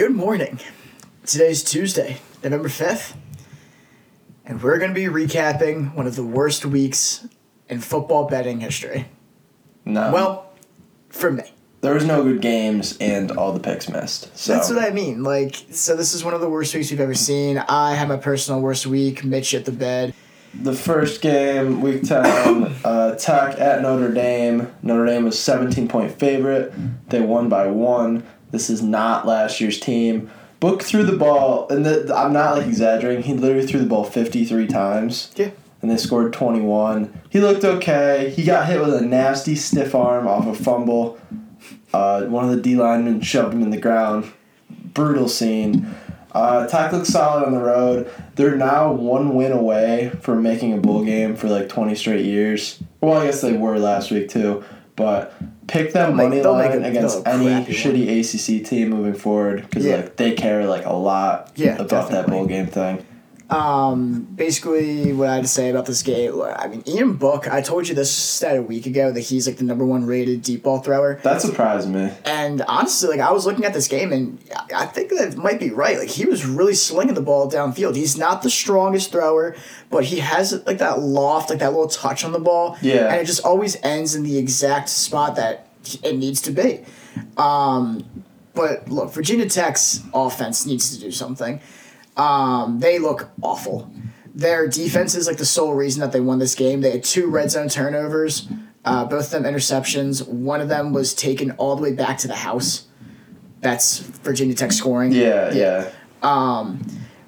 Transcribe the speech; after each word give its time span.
Good 0.00 0.16
morning. 0.16 0.58
Today's 1.26 1.62
Tuesday, 1.62 2.22
November 2.42 2.70
5th, 2.70 3.14
and 4.46 4.62
we're 4.62 4.78
going 4.78 4.94
to 4.94 4.94
be 4.94 5.04
recapping 5.04 5.94
one 5.94 6.06
of 6.06 6.16
the 6.16 6.24
worst 6.24 6.64
weeks 6.64 7.28
in 7.68 7.80
football 7.80 8.26
betting 8.26 8.60
history. 8.60 9.08
No. 9.84 10.10
Well, 10.10 10.54
for 11.10 11.30
me. 11.30 11.42
there 11.82 11.92
was 11.92 12.06
no 12.06 12.22
good 12.22 12.40
games 12.40 12.96
and 12.98 13.30
all 13.32 13.52
the 13.52 13.60
picks 13.60 13.90
missed. 13.90 14.34
So 14.38 14.54
That's 14.54 14.70
what 14.70 14.82
I 14.82 14.88
mean. 14.88 15.22
Like, 15.22 15.56
so 15.70 15.94
this 15.94 16.14
is 16.14 16.24
one 16.24 16.32
of 16.32 16.40
the 16.40 16.48
worst 16.48 16.74
weeks 16.74 16.90
we've 16.90 16.98
ever 16.98 17.12
seen. 17.12 17.58
I 17.58 17.94
had 17.94 18.08
my 18.08 18.16
personal 18.16 18.62
worst 18.62 18.86
week. 18.86 19.22
Mitch 19.22 19.52
at 19.52 19.66
the 19.66 19.72
bed. 19.72 20.14
the 20.54 20.72
first 20.72 21.20
game, 21.20 21.82
week 21.82 22.04
ten, 22.04 22.24
uh, 22.86 23.16
Tech 23.16 23.58
at 23.58 23.82
Notre 23.82 24.14
Dame. 24.14 24.72
Notre 24.82 25.04
Dame 25.04 25.26
was 25.26 25.38
seventeen 25.38 25.88
point 25.88 26.18
favorite. 26.18 26.72
They 27.10 27.20
won 27.20 27.50
by 27.50 27.66
one. 27.66 28.26
This 28.50 28.70
is 28.70 28.82
not 28.82 29.26
last 29.26 29.60
year's 29.60 29.78
team. 29.80 30.30
Book 30.58 30.82
threw 30.82 31.04
the 31.04 31.16
ball, 31.16 31.66
and 31.70 31.86
the, 31.86 32.14
I'm 32.14 32.32
not 32.32 32.58
like 32.58 32.66
exaggerating. 32.66 33.22
He 33.22 33.32
literally 33.34 33.66
threw 33.66 33.80
the 33.80 33.86
ball 33.86 34.04
53 34.04 34.66
times. 34.66 35.32
Yeah. 35.36 35.50
and 35.80 35.90
they 35.90 35.96
scored 35.96 36.32
21. 36.34 37.18
He 37.30 37.40
looked 37.40 37.64
okay. 37.64 38.30
He 38.36 38.44
got 38.44 38.66
hit 38.66 38.80
with 38.80 38.94
a 38.94 39.00
nasty 39.00 39.54
stiff 39.56 39.94
arm 39.94 40.26
off 40.26 40.46
a 40.46 40.54
fumble. 40.54 41.18
Uh, 41.94 42.24
one 42.24 42.44
of 42.44 42.50
the 42.50 42.60
D 42.60 42.76
linemen 42.76 43.20
shoved 43.22 43.54
him 43.54 43.62
in 43.62 43.70
the 43.70 43.78
ground. 43.78 44.30
Brutal 44.68 45.28
scene. 45.28 45.94
Uh, 46.32 46.66
Tech 46.66 46.92
looks 46.92 47.08
solid 47.08 47.44
on 47.44 47.52
the 47.52 47.60
road. 47.60 48.08
They're 48.36 48.54
now 48.54 48.92
one 48.92 49.34
win 49.34 49.50
away 49.52 50.10
from 50.20 50.42
making 50.42 50.72
a 50.72 50.76
bowl 50.76 51.04
game 51.04 51.34
for 51.34 51.48
like 51.48 51.68
20 51.68 51.94
straight 51.96 52.24
years. 52.24 52.80
Well, 53.00 53.18
I 53.18 53.26
guess 53.26 53.40
they 53.40 53.54
were 53.54 53.78
last 53.78 54.10
week 54.12 54.28
too. 54.28 54.62
But 54.94 55.34
pick 55.70 55.92
them 55.92 56.16
They'll 56.16 56.28
money 56.28 56.36
make 56.36 56.44
line 56.44 56.84
a- 56.84 56.88
against 56.88 57.26
any 57.26 57.44
one. 57.44 57.64
shitty 57.66 58.20
ACC 58.20 58.64
team 58.68 58.90
moving 58.90 59.14
forward 59.14 59.62
because 59.62 59.86
Yeah. 59.86 59.96
like 59.96 60.16
they 60.16 60.32
care 60.32 60.66
like 60.66 60.84
a 60.86 60.92
lot 60.92 61.50
Yeah, 61.56 61.76
about 61.80 62.10
that 62.10 62.26
bowl 62.26 62.46
game 62.46 62.66
thing. 62.66 63.04
Um, 63.50 64.28
basically, 64.36 65.12
what 65.12 65.28
I 65.28 65.34
had 65.36 65.42
to 65.42 65.48
say 65.48 65.70
about 65.70 65.86
this 65.86 66.02
game, 66.02 66.40
I 66.40 66.68
mean, 66.68 66.84
Ian 66.86 67.14
Book, 67.14 67.48
I 67.48 67.60
told 67.60 67.88
you 67.88 67.94
this 67.96 68.10
stat 68.14 68.56
a 68.56 68.62
week 68.62 68.86
ago 68.86 69.10
that 69.10 69.20
he's 69.20 69.46
like 69.48 69.56
the 69.56 69.64
number 69.64 69.84
one 69.84 70.06
rated 70.06 70.42
deep 70.42 70.62
ball 70.62 70.78
thrower. 70.78 71.18
That 71.24 71.40
surprised 71.40 71.88
me. 71.90 72.12
And 72.24 72.62
honestly, 72.62 73.08
like 73.08 73.20
I 73.20 73.32
was 73.32 73.46
looking 73.46 73.64
at 73.64 73.74
this 73.74 73.88
game, 73.88 74.12
and 74.12 74.38
I- 74.74 74.86
think 74.86 75.10
that 75.10 75.36
might 75.36 75.58
be 75.60 75.70
right. 75.70 75.98
Like 75.98 76.08
he 76.08 76.26
was 76.26 76.44
really 76.46 76.74
slinging 76.74 77.14
the 77.14 77.20
ball 77.22 77.50
downfield. 77.50 77.96
He's 77.96 78.16
not 78.16 78.42
the 78.42 78.50
strongest 78.50 79.12
thrower, 79.12 79.56
but 79.90 80.04
he 80.04 80.18
has 80.20 80.52
like 80.66 80.78
that 80.78 81.00
loft, 81.00 81.50
like 81.50 81.58
that 81.60 81.70
little 81.72 81.88
touch 81.88 82.24
on 82.24 82.32
the 82.32 82.40
ball. 82.40 82.76
Yeah. 82.82 83.08
and 83.12 83.20
it 83.20 83.24
just 83.24 83.44
always 83.44 83.76
ends 83.82 84.14
in 84.14 84.22
the 84.22 84.38
exact 84.38 84.88
spot 84.88 85.36
that 85.36 85.68
it 86.02 86.16
needs 86.16 86.40
to 86.42 86.50
be. 86.52 86.80
Um, 87.36 88.24
but 88.54 88.88
look, 88.88 89.12
Virginia 89.12 89.48
Tech's 89.48 90.02
offense 90.12 90.66
needs 90.66 90.94
to 90.94 91.00
do 91.00 91.10
something. 91.10 91.60
Um, 92.20 92.80
they 92.80 92.98
look 92.98 93.30
awful. 93.40 93.90
Their 94.34 94.68
defense 94.68 95.14
is 95.14 95.26
like 95.26 95.38
the 95.38 95.46
sole 95.46 95.72
reason 95.72 96.00
that 96.02 96.12
they 96.12 96.20
won 96.20 96.38
this 96.38 96.54
game. 96.54 96.82
They 96.82 96.90
had 96.90 97.04
two 97.04 97.28
red 97.28 97.50
zone 97.50 97.68
turnovers, 97.68 98.46
uh, 98.84 99.06
both 99.06 99.32
of 99.32 99.42
them 99.42 99.52
interceptions. 99.52 100.28
One 100.28 100.60
of 100.60 100.68
them 100.68 100.92
was 100.92 101.14
taken 101.14 101.52
all 101.52 101.76
the 101.76 101.82
way 101.82 101.92
back 101.92 102.18
to 102.18 102.28
the 102.28 102.36
house. 102.36 102.86
That's 103.60 104.00
Virginia 104.00 104.54
Tech 104.54 104.72
scoring. 104.72 105.12
Yeah, 105.12 105.52
yeah. 105.52 105.90
Um, 106.22 106.82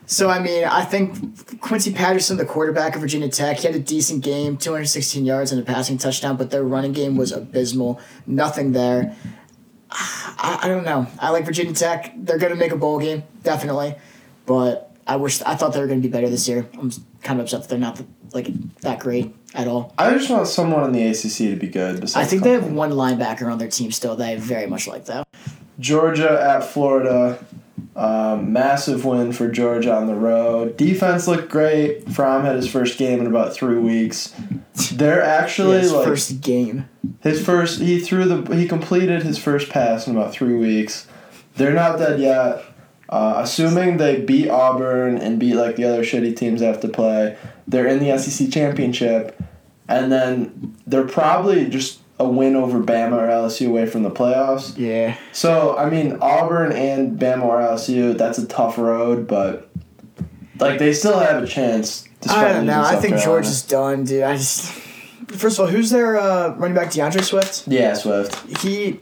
so 0.04 0.28
I 0.28 0.40
mean, 0.40 0.64
I 0.64 0.84
think 0.84 1.60
Quincy 1.62 1.92
Patterson, 1.94 2.36
the 2.36 2.44
quarterback 2.44 2.94
of 2.94 3.00
Virginia 3.00 3.30
Tech, 3.30 3.58
he 3.58 3.66
had 3.66 3.74
a 3.74 3.80
decent 3.80 4.22
game, 4.22 4.58
216 4.58 5.24
yards 5.24 5.52
and 5.52 5.60
a 5.60 5.64
passing 5.64 5.96
touchdown, 5.96 6.36
but 6.36 6.50
their 6.50 6.64
running 6.64 6.92
game 6.92 7.16
was 7.16 7.32
abysmal. 7.32 7.98
Nothing 8.26 8.72
there. 8.72 9.16
I, 9.90 10.60
I 10.62 10.68
don't 10.68 10.84
know. 10.84 11.06
I 11.18 11.30
like 11.30 11.46
Virginia 11.46 11.72
Tech. 11.72 12.12
They're 12.14 12.38
going 12.38 12.52
to 12.52 12.58
make 12.58 12.72
a 12.72 12.76
bowl 12.76 12.98
game, 12.98 13.22
definitely, 13.42 13.96
but 14.46 14.90
I 15.06 15.16
wish 15.16 15.42
I 15.42 15.54
thought 15.56 15.72
they 15.72 15.80
were 15.80 15.86
going 15.86 16.00
to 16.02 16.08
be 16.08 16.12
better 16.12 16.28
this 16.28 16.46
year. 16.48 16.66
I'm 16.78 16.90
kind 17.22 17.40
of 17.40 17.44
upset 17.46 17.62
that 17.62 17.68
they're 17.68 17.78
not 17.78 18.00
like 18.32 18.46
that 18.80 18.98
great 19.00 19.34
at 19.54 19.68
all. 19.68 19.92
I 19.98 20.12
just 20.14 20.30
want 20.30 20.46
someone 20.48 20.84
in 20.84 20.92
the 20.92 21.06
ACC 21.06 21.36
to 21.52 21.56
be 21.56 21.68
good. 21.68 22.10
I 22.16 22.24
think 22.24 22.42
they 22.42 22.52
have 22.52 22.70
one 22.72 22.92
linebacker 22.92 23.50
on 23.50 23.58
their 23.58 23.68
team 23.68 23.90
still 23.92 24.16
that 24.16 24.28
I 24.28 24.36
very 24.36 24.66
much 24.66 24.86
like 24.86 25.04
though. 25.06 25.24
Georgia 25.78 26.40
at 26.40 26.64
Florida. 26.64 27.44
Um, 27.94 28.54
massive 28.54 29.04
win 29.04 29.32
for 29.32 29.50
Georgia 29.50 29.94
on 29.94 30.06
the 30.06 30.14
road. 30.14 30.78
Defense 30.78 31.28
looked 31.28 31.50
great. 31.50 32.08
Fromm 32.10 32.42
had 32.42 32.56
his 32.56 32.70
first 32.70 32.96
game 32.96 33.20
in 33.20 33.26
about 33.26 33.52
three 33.52 33.76
weeks. 33.78 34.32
They're 34.92 35.22
actually 35.22 35.80
His 35.80 35.92
like 35.92 36.06
first 36.06 36.40
game. 36.40 36.88
his 37.20 37.44
first. 37.44 37.80
He 37.80 37.98
threw 38.00 38.24
the. 38.24 38.56
He 38.56 38.66
completed 38.66 39.22
his 39.24 39.36
first 39.36 39.68
pass 39.68 40.06
in 40.06 40.16
about 40.16 40.32
three 40.32 40.54
weeks. 40.54 41.06
They're 41.56 41.74
not 41.74 41.98
dead 41.98 42.18
yet. 42.18 42.64
Uh, 43.12 43.34
assuming 43.42 43.98
they 43.98 44.18
beat 44.18 44.48
Auburn 44.48 45.18
and 45.18 45.38
beat 45.38 45.54
like 45.54 45.76
the 45.76 45.84
other 45.84 46.02
shitty 46.02 46.34
teams 46.34 46.60
they 46.60 46.66
have 46.66 46.80
to 46.80 46.88
play, 46.88 47.36
they're 47.68 47.86
in 47.86 47.98
the 47.98 48.16
SEC 48.16 48.50
championship, 48.50 49.38
and 49.86 50.10
then 50.10 50.74
they're 50.86 51.06
probably 51.06 51.68
just 51.68 52.00
a 52.18 52.26
win 52.26 52.56
over 52.56 52.80
Bama 52.80 53.12
or 53.12 53.28
LSU 53.28 53.68
away 53.68 53.84
from 53.84 54.02
the 54.02 54.10
playoffs. 54.10 54.78
Yeah. 54.78 55.18
So 55.32 55.76
I 55.76 55.90
mean 55.90 56.16
Auburn 56.22 56.72
and 56.72 57.18
Bama 57.20 57.42
or 57.42 57.60
LSU, 57.60 58.16
that's 58.16 58.38
a 58.38 58.46
tough 58.46 58.78
road, 58.78 59.26
but 59.26 59.68
like 60.58 60.78
they 60.78 60.94
still 60.94 61.18
have 61.18 61.42
a 61.42 61.46
chance. 61.46 62.08
I 62.30 62.50
don't 62.50 62.64
know. 62.64 62.80
I 62.80 62.92
think 62.92 63.16
Carolina. 63.16 63.24
George 63.24 63.46
is 63.46 63.60
done, 63.60 64.04
dude. 64.04 64.22
I 64.22 64.38
just 64.38 64.72
first 65.28 65.58
of 65.58 65.66
all, 65.66 65.70
who's 65.70 65.90
their 65.90 66.16
uh, 66.16 66.54
running 66.54 66.74
back? 66.74 66.90
D'Andre 66.90 67.20
Swift. 67.20 67.68
Yeah, 67.68 67.92
Swift. 67.92 68.62
He. 68.62 69.00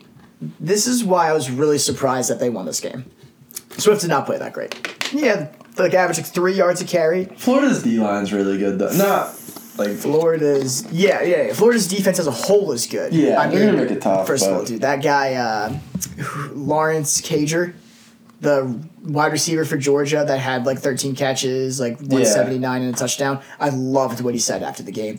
This 0.58 0.88
is 0.88 1.04
why 1.04 1.28
I 1.28 1.32
was 1.32 1.48
really 1.48 1.78
surprised 1.78 2.28
that 2.28 2.40
they 2.40 2.50
won 2.50 2.66
this 2.66 2.80
game. 2.80 3.04
Swift 3.80 4.00
did 4.02 4.08
not 4.10 4.26
play 4.26 4.38
that 4.38 4.52
great. 4.52 4.74
Yeah, 5.12 5.48
like 5.76 5.94
average 5.94 6.18
like 6.18 6.26
three 6.26 6.54
yards 6.54 6.80
a 6.80 6.84
carry. 6.84 7.24
Florida's 7.24 7.82
D 7.82 7.98
line's 7.98 8.32
really 8.32 8.58
good 8.58 8.78
though. 8.78 8.92
Not 8.96 9.26
like 9.76 9.90
Florida's 9.96 10.84
yeah, 10.92 11.22
yeah, 11.22 11.42
yeah. 11.44 11.52
Florida's 11.52 11.88
defense 11.88 12.18
as 12.18 12.26
a 12.26 12.30
whole 12.32 12.72
is 12.72 12.86
good. 12.86 13.12
Yeah, 13.12 13.40
I 13.40 13.48
they're 13.48 13.66
gonna 13.66 13.82
make 13.82 13.90
it 13.90 14.02
tough, 14.02 14.26
First 14.26 14.46
of 14.46 14.52
all, 14.56 14.64
dude, 14.64 14.82
that 14.82 15.02
guy 15.02 15.34
uh, 15.34 15.78
Lawrence 16.52 17.20
Cager, 17.20 17.74
the 18.40 18.78
wide 19.02 19.32
receiver 19.32 19.64
for 19.64 19.76
Georgia 19.76 20.24
that 20.26 20.38
had 20.38 20.66
like 20.66 20.78
13 20.78 21.14
catches, 21.16 21.80
like 21.80 21.96
179 21.98 22.82
and 22.82 22.94
a 22.94 22.98
touchdown. 22.98 23.42
I 23.58 23.70
loved 23.70 24.20
what 24.20 24.34
he 24.34 24.40
said 24.40 24.62
after 24.62 24.82
the 24.82 24.92
game. 24.92 25.16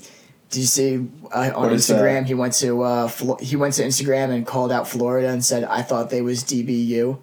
Did 0.50 0.60
you 0.60 0.66
see 0.66 1.08
uh, 1.34 1.52
on 1.56 1.64
What 1.64 1.74
is 1.74 1.88
that? 1.88 2.02
Instagram? 2.02 2.26
He 2.26 2.34
went 2.34 2.54
to 2.56 2.82
uh, 2.84 3.08
Flo- 3.08 3.38
he 3.38 3.56
went 3.56 3.74
to 3.76 3.84
Instagram 3.84 4.32
and 4.32 4.46
called 4.46 4.72
out 4.72 4.88
Florida 4.88 5.30
and 5.30 5.44
said, 5.44 5.64
"I 5.64 5.82
thought 5.82 6.10
they 6.10 6.22
was 6.22 6.44
DBU," 6.44 7.20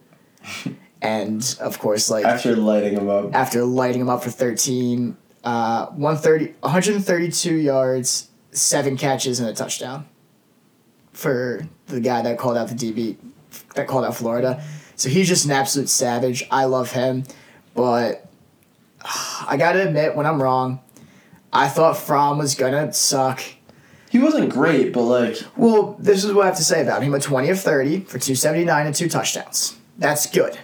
and 1.03 1.57
of 1.61 1.79
course, 1.79 2.11
like 2.11 2.25
after 2.25 2.57
lighting 2.57 2.95
them 2.95 3.09
up. 3.09 3.35
after 3.35 3.65
lighting 3.65 4.01
him 4.01 4.09
up 4.09 4.23
for 4.23 4.31
13, 4.31 5.17
uh, 5.45 5.87
130, 5.87 6.55
132 6.61 7.55
yards, 7.55 8.29
seven 8.51 8.97
catches, 8.97 9.41
and 9.41 9.49
a 9.49 9.53
touchdown 9.55 10.07
for 11.13 11.67
the 11.87 12.01
guy 12.01 12.23
that 12.23 12.39
called 12.39 12.57
out 12.57 12.69
the 12.69 12.75
DB, 12.75 13.17
that 13.75 13.87
called 13.87 14.05
out 14.05 14.15
Florida. 14.17 14.63
So 14.97 15.09
he's 15.09 15.29
just 15.29 15.45
an 15.45 15.53
absolute 15.53 15.89
savage. 15.89 16.45
I 16.51 16.65
love 16.65 16.93
him, 16.93 17.25
but 17.75 18.29
I 19.47 19.57
gotta 19.57 19.87
admit, 19.87 20.17
when 20.17 20.27
I'm 20.27 20.43
wrong, 20.43 20.81
I 21.53 21.69
thought 21.69 21.97
Fromm 21.97 22.39
was 22.39 22.55
gonna 22.55 22.93
suck. 22.93 23.41
He 24.11 24.19
wasn't 24.19 24.51
great, 24.51 24.93
but 24.93 25.03
like 25.03 25.37
Well, 25.57 25.97
this 25.99 26.25
is 26.25 26.33
what 26.33 26.43
I 26.45 26.47
have 26.47 26.57
to 26.57 26.65
say 26.65 26.83
about 26.83 27.03
him. 27.03 27.15
a 27.15 27.21
20 27.21 27.49
of 27.51 27.61
30 27.61 28.01
for 28.01 28.19
279 28.19 28.87
and 28.87 28.95
two 28.95 29.09
touchdowns. 29.09 29.77
That's 29.99 30.27
good. 30.27 30.59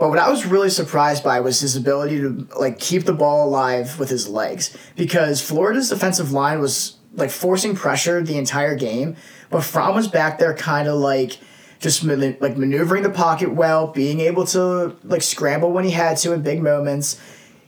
But 0.00 0.08
what 0.08 0.18
I 0.18 0.30
was 0.30 0.46
really 0.46 0.70
surprised 0.70 1.22
by 1.22 1.40
was 1.40 1.60
his 1.60 1.76
ability 1.76 2.20
to 2.22 2.48
like 2.58 2.78
keep 2.80 3.04
the 3.04 3.12
ball 3.12 3.46
alive 3.46 3.98
with 3.98 4.08
his 4.08 4.26
legs 4.26 4.74
because 4.96 5.42
Florida's 5.42 5.90
defensive 5.90 6.32
line 6.32 6.58
was 6.58 6.96
like 7.12 7.28
forcing 7.28 7.76
pressure 7.76 8.22
the 8.22 8.38
entire 8.38 8.74
game, 8.74 9.14
but 9.50 9.60
Fromm 9.62 9.94
was 9.94 10.08
back 10.08 10.38
there 10.38 10.54
kind 10.54 10.88
of 10.88 10.94
like 10.98 11.36
just 11.80 12.02
man- 12.02 12.38
like 12.40 12.56
maneuvering 12.56 13.02
the 13.02 13.10
pocket 13.10 13.52
well, 13.52 13.88
being 13.88 14.20
able 14.20 14.46
to 14.46 14.96
like 15.04 15.20
scramble 15.20 15.70
when 15.70 15.84
he 15.84 15.90
had 15.90 16.16
to 16.18 16.32
in 16.32 16.40
big 16.40 16.62
moments. 16.62 17.20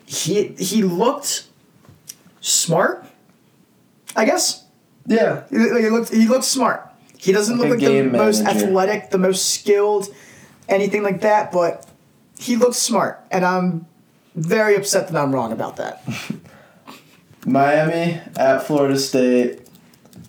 He 0.06 0.55
he 0.59 0.83
looked 0.83 1.47
smart, 2.41 3.05
I 4.17 4.25
guess. 4.25 4.65
yeah. 5.06 5.45
He, 5.51 5.56
he 5.59 5.91
looked 5.91 6.11
he 6.11 6.27
looked 6.27 6.45
smart. 6.45 6.89
He 7.19 7.31
doesn't 7.33 7.59
Like 7.59 7.69
look 7.69 7.79
like 7.79 7.87
the 7.87 7.93
game 7.93 8.12
most 8.12 8.41
athletic, 8.41 9.11
the 9.11 9.19
most 9.19 9.51
skilled, 9.51 10.09
anything 10.67 11.03
like 11.03 11.21
that, 11.21 11.53
but 11.53 11.87
he 12.43 12.56
looks 12.56 12.77
smart, 12.77 13.25
and 13.31 13.44
I'm 13.44 13.87
very 14.35 14.75
upset 14.75 15.09
that 15.09 15.17
I'm 15.17 15.35
wrong 15.35 15.53
about 15.53 15.77
that. 15.77 16.03
Miami 17.47 18.21
at 18.37 18.65
Florida 18.65 18.99
State. 18.99 19.61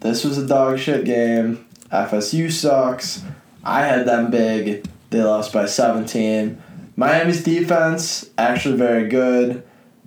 This 0.02 0.24
was 0.24 0.38
a 0.38 0.46
dog 0.46 0.80
shit 0.80 1.06
game. 1.06 1.66
FSU 1.92 2.52
sucks. 2.52 3.24
I 3.64 3.86
had 3.86 4.06
them 4.06 4.30
big. 4.32 4.88
They 5.10 5.22
lost 5.22 5.54
by 5.54 5.66
17. 5.66 6.62
Miami's 6.96 7.44
defense, 7.44 8.30
actually 8.38 8.78
very 8.78 9.08
good. 9.08 9.64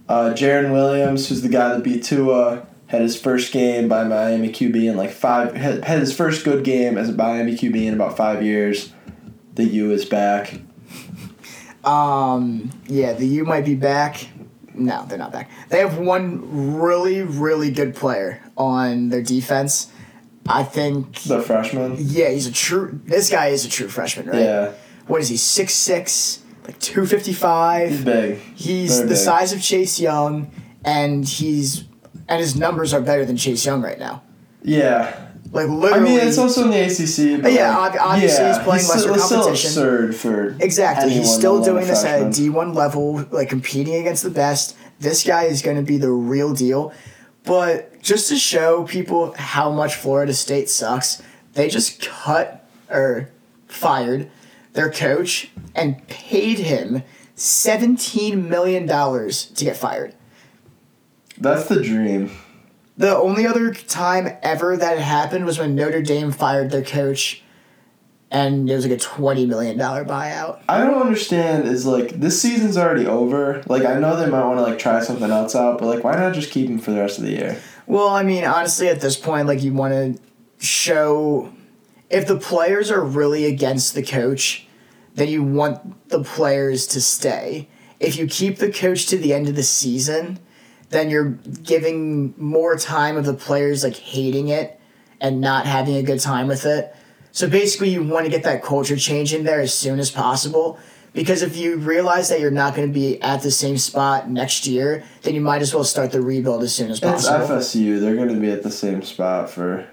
Uh, 0.09 0.33
Jarren 0.35 0.73
Williams, 0.73 1.29
who's 1.29 1.43
the 1.43 1.49
guy 1.49 1.71
that 1.71 1.83
beat 1.83 2.05
Tua, 2.05 2.67
had 2.89 3.03
his 3.03 3.21
first 3.21 3.53
game 3.53 3.89
by 3.89 4.05
Miami 4.05 4.51
QB 4.51 4.91
in 4.91 4.97
like 4.97 5.11
five, 5.11 5.55
had, 5.55 5.85
had 5.85 5.99
his 5.99 6.15
first 6.15 6.45
good 6.45 6.65
game 6.65 6.97
as 6.97 7.09
a 7.09 7.13
Miami 7.13 7.57
QB 7.57 7.75
in 7.87 7.95
about 7.95 8.17
five 8.17 8.43
years. 8.43 8.93
The 9.55 9.65
U 9.65 9.91
is 9.91 10.05
back. 10.05 10.61
Um, 11.87 12.71
yeah, 12.87 13.13
the 13.13 13.27
U 13.27 13.45
might 13.45 13.65
be 13.65 13.75
back. 13.75 14.29
No, 14.75 15.07
they're 15.09 15.17
not 15.19 15.33
back. 15.33 15.51
They 15.71 15.79
have 15.79 15.99
one 15.99 16.77
really, 16.79 17.23
really 17.23 17.71
good 17.71 17.95
player 17.95 18.43
on 18.57 19.09
their 19.09 19.23
defense. 19.23 19.91
I 20.49 20.63
think. 20.65 21.21
The 21.23 21.41
freshman. 21.41 21.97
Yeah, 21.99 22.29
he's 22.31 22.47
a 22.47 22.53
true. 22.53 23.01
This 23.05 23.31
guy 23.31 23.47
is 23.49 23.65
a 23.65 23.69
true 23.69 23.89
freshman, 23.89 24.27
right? 24.27 24.41
Yeah, 24.43 24.73
What 25.07 25.21
is 25.21 25.29
he? 25.29 25.37
Six 25.37 25.75
six, 25.75 26.43
like 26.65 26.79
two 26.79 27.07
fifty 27.07 27.33
five. 27.33 27.89
he's 27.91 28.05
big. 28.05 28.39
He's 28.55 28.97
Very 28.97 29.09
the 29.09 29.15
big. 29.15 29.23
size 29.25 29.53
of 29.53 29.63
Chase 29.63 29.99
Young, 29.99 30.51
and 30.85 31.25
he's 31.27 31.85
and 32.29 32.41
his 32.41 32.55
numbers 32.57 32.93
are 32.93 33.01
better 33.01 33.25
than 33.25 33.37
Chase 33.37 33.65
Young 33.65 33.83
right 33.83 33.99
now. 33.99 34.23
Yeah, 34.63 35.26
Like 35.53 35.69
literally, 35.69 35.93
I 35.93 36.01
mean 36.19 36.29
it's 36.29 36.39
also 36.39 36.65
in 36.65 36.71
the 36.71 36.81
ACC. 36.81 37.41
But 37.43 37.53
Yeah, 37.53 37.77
like, 37.79 38.01
obviously 38.01 38.47
he's 38.47 38.59
playing 38.59 38.83
still- 38.83 39.13
lesser 39.13 39.19
still 39.27 39.39
competition. 39.43 39.69
absurd 39.71 40.17
for 40.17 40.57
Exactly. 40.61 41.11
He's 41.13 41.33
still 41.33 41.63
doing 41.63 41.87
this 41.87 42.05
at 42.05 42.21
a 42.21 42.31
freshman. 42.33 42.53
D1 42.53 42.75
level, 42.75 43.25
like 43.31 43.49
competing 43.49 43.95
against 43.95 44.23
the 44.23 44.31
best. 44.31 44.77
This 44.99 45.25
guy 45.25 45.45
is 45.45 45.63
going 45.63 45.77
to 45.77 45.83
be 45.83 45.99
the 45.99 46.11
real 46.11 46.53
deal. 46.55 46.93
But 47.45 48.03
just 48.03 48.29
to 48.31 48.37
show 48.37 48.85
people 48.85 49.35
how 49.37 49.71
much 49.71 49.95
Florida 49.95 50.33
State 50.35 50.69
sucks, 50.69 51.23
they 51.55 51.69
just 51.69 52.01
cut 52.05 52.69
or 52.91 53.31
fired 53.69 54.29
their 54.73 54.91
coach 54.91 55.51
and 55.75 56.07
paid 56.09 56.59
him 56.59 57.03
$17 57.37 58.49
million 58.49 58.87
to 58.89 59.65
get 59.65 59.77
fired. 59.77 60.15
That's 61.39 61.69
the 61.69 61.83
dream. 61.83 62.31
The 62.97 63.15
only 63.17 63.47
other 63.47 63.75
time 63.75 64.37
ever 64.43 64.77
that 64.77 64.97
it 64.97 65.03
happened 65.03 65.45
was 65.45 65.59
when 65.59 65.75
Notre 65.75 66.03
Dame 66.03 66.33
fired 66.33 66.71
their 66.71 66.85
coach 66.85 67.43
and 68.31 68.69
it 68.69 68.75
was 68.75 68.87
like 68.87 68.99
a 68.99 69.03
$20 69.03 69.47
million 69.47 69.79
buyout. 69.79 70.61
I 70.69 70.79
don't 70.79 71.01
understand 71.01 71.69
is 71.69 71.87
like 71.87 72.21
this 72.21 72.41
season's 72.41 72.77
already 72.77 73.07
over. 73.07 73.63
Like 73.67 73.85
I 73.85 73.99
know 73.99 74.17
they 74.17 74.29
might 74.29 74.45
want 74.45 74.59
to 74.59 74.63
like 74.63 74.79
try 74.79 75.01
something 75.03 75.31
else 75.31 75.55
out, 75.55 75.79
but 75.79 75.87
like 75.87 76.05
why 76.05 76.17
not 76.17 76.35
just 76.35 76.51
keep 76.51 76.69
him 76.69 76.79
for 76.79 76.91
the 76.91 77.01
rest 77.01 77.19
of 77.19 77.25
the 77.25 77.31
year? 77.31 77.61
Well, 77.87 78.09
I 78.09 78.23
mean, 78.23 78.45
honestly, 78.45 78.89
at 78.89 79.01
this 79.01 79.17
point, 79.17 79.47
like 79.47 79.63
you 79.63 79.73
want 79.73 79.93
to 79.93 80.23
show 80.59 81.53
if 82.11 82.27
the 82.27 82.39
players 82.39 82.91
are 82.91 83.03
really 83.03 83.45
against 83.45 83.95
the 83.95 84.03
coach, 84.03 84.67
then 85.15 85.29
you 85.29 85.43
want 85.43 86.09
the 86.09 86.23
players 86.23 86.87
to 86.89 87.01
stay. 87.01 87.69
If 88.01 88.17
you 88.17 88.27
keep 88.27 88.59
the 88.59 88.73
coach 88.73 89.07
to 89.07 89.19
the 89.19 89.33
end 89.33 89.49
of 89.49 89.55
the 89.55 89.63
season, 89.63 90.39
then 90.91 91.11
you're 91.11 91.31
giving 91.63 92.35
more 92.37 92.77
time 92.77 93.17
of 93.17 93.25
the 93.25 93.35
players 93.35 93.83
like 93.83 93.97
hating 93.97 94.49
it 94.49 94.81
and 95.21 95.41
not 95.41 95.67
having 95.67 95.97
a 95.97 96.03
good 96.03 96.21
time 96.21 96.47
with 96.47 96.65
it. 96.65 96.95
So 97.33 97.49
basically, 97.49 97.91
you 97.91 98.03
want 98.03 98.25
to 98.25 98.31
get 98.31 98.45
that 98.45 98.63
culture 98.63 98.97
change 98.97 99.35
in 99.35 99.45
there 99.45 99.61
as 99.61 99.75
soon 99.75 99.99
as 99.99 100.11
possible. 100.11 100.79
Because 101.13 101.43
if 101.43 101.57
you 101.57 101.77
realize 101.77 102.29
that 102.29 102.41
you're 102.41 102.51
not 102.51 102.75
going 102.75 102.89
to 102.89 102.93
be 102.93 103.21
at 103.23 103.43
the 103.43 103.51
same 103.51 103.79
spot 103.79 104.29
next 104.29 104.67
year, 104.67 105.03
then 105.23 105.35
you 105.35 105.41
might 105.41 105.63
as 105.63 105.75
well 105.75 105.83
start 105.83 106.13
the 106.13 106.21
rebuild 106.21 106.63
as 106.63 106.75
soon 106.75 106.91
as 106.91 107.01
possible. 107.01 107.57
It's. 107.57 107.75
FSU. 107.75 108.01
They're 108.01 108.15
going 108.15 108.29
to 108.29 108.41
be 108.41 108.51
at 108.51 108.63
the 108.63 108.71
same 108.71 109.03
spot 109.03 109.49
for. 109.49 109.89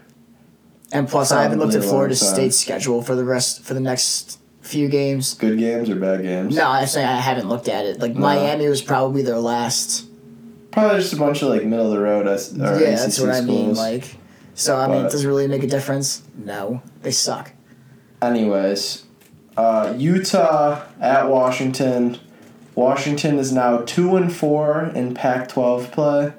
And 0.91 1.07
plus, 1.07 1.31
I 1.31 1.43
haven't 1.43 1.59
looked 1.59 1.75
at 1.75 1.83
Florida 1.83 2.13
a 2.13 2.15
long 2.15 2.19
time. 2.19 2.35
State's 2.35 2.57
schedule 2.57 3.01
for 3.01 3.15
the 3.15 3.23
rest 3.23 3.63
for 3.63 3.73
the 3.73 3.79
next 3.79 4.39
few 4.61 4.89
games. 4.89 5.33
Good 5.33 5.59
games 5.59 5.89
or 5.89 5.95
bad 5.95 6.21
games? 6.21 6.55
No, 6.55 6.67
I'm 6.67 6.87
saying 6.87 7.07
I 7.07 7.19
haven't 7.19 7.47
looked 7.49 7.67
at 7.67 7.85
it. 7.85 7.99
Like 7.99 8.15
Miami 8.15 8.67
was 8.67 8.81
probably 8.81 9.21
their 9.21 9.39
last. 9.39 10.05
Probably 10.73 10.99
just 10.99 11.13
a 11.13 11.17
bunch 11.17 11.41
of 11.41 11.49
like 11.49 11.63
middle 11.65 11.85
of 11.85 11.91
the 11.91 11.99
road. 11.99 12.27
S- 12.27 12.51
Or 12.53 12.79
yeah, 12.79 12.95
that's 12.95 13.19
what 13.19 13.29
I 13.29 13.41
mean. 13.41 13.73
Like, 13.75 14.15
so 14.55 14.75
I 14.75 14.87
mean, 14.87 15.03
does 15.03 15.23
it 15.23 15.27
really 15.27 15.47
make 15.47 15.63
a 15.63 15.67
difference? 15.67 16.23
No, 16.35 16.81
they 17.01 17.11
suck. 17.11 17.51
Anyways, 18.21 19.03
uh, 19.57 19.93
Utah 19.97 20.81
at 20.99 21.29
Washington. 21.29 22.17
Washington 22.75 23.37
is 23.37 23.51
now 23.51 23.77
two 23.79 24.15
and 24.15 24.33
four 24.33 24.85
in 24.95 25.13
Pac-12 25.13 25.91
play. 25.91 26.33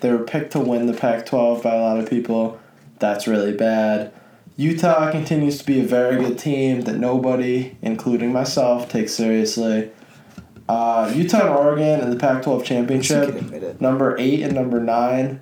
They 0.00 0.10
were 0.10 0.24
picked 0.24 0.52
to 0.52 0.60
win 0.60 0.86
the 0.86 0.94
Pac-12 0.94 1.62
by 1.62 1.74
a 1.76 1.80
lot 1.80 1.98
of 1.98 2.10
people. 2.10 2.58
That's 2.98 3.28
really 3.28 3.52
bad. 3.52 4.12
Utah 4.56 5.10
continues 5.12 5.58
to 5.58 5.64
be 5.64 5.80
a 5.80 5.84
very 5.84 6.16
good 6.22 6.38
team 6.38 6.82
that 6.82 6.96
nobody, 6.96 7.76
including 7.82 8.32
myself, 8.32 8.88
takes 8.88 9.14
seriously. 9.14 9.90
Uh, 10.70 11.12
Utah 11.16 11.40
and 11.40 11.48
Oregon 11.48 12.00
in 12.00 12.10
the 12.10 12.16
Pac-12 12.16 12.64
championship, 12.64 13.80
number 13.80 14.16
eight 14.20 14.40
and 14.42 14.54
number 14.54 14.78
nine. 14.78 15.40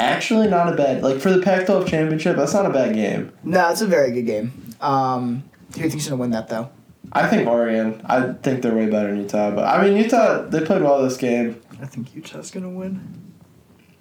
Actually, 0.00 0.48
not 0.48 0.72
a 0.72 0.76
bad 0.76 1.00
like 1.00 1.20
for 1.20 1.30
the 1.30 1.40
Pac-12 1.40 1.86
championship. 1.86 2.36
That's 2.36 2.54
not 2.54 2.66
a 2.66 2.70
bad 2.70 2.92
game. 2.92 3.32
No, 3.44 3.70
it's 3.70 3.82
a 3.82 3.86
very 3.86 4.10
good 4.10 4.26
game. 4.26 4.74
Um, 4.80 5.44
who 5.68 5.74
do 5.74 5.80
you 5.82 5.90
think's 5.90 6.08
gonna 6.08 6.20
win 6.20 6.32
that 6.32 6.48
though? 6.48 6.70
I 7.12 7.28
think 7.28 7.46
Oregon. 7.46 8.02
I 8.04 8.32
think 8.32 8.62
they're 8.62 8.74
way 8.74 8.90
better 8.90 9.10
than 9.10 9.20
Utah. 9.20 9.52
But 9.52 9.64
I 9.66 9.80
mean, 9.84 9.96
Utah. 9.96 10.42
They 10.42 10.64
played 10.64 10.82
well 10.82 11.00
this 11.04 11.18
game. 11.18 11.62
I 11.80 11.86
think 11.86 12.12
Utah's 12.12 12.50
gonna 12.50 12.70
win. 12.70 13.32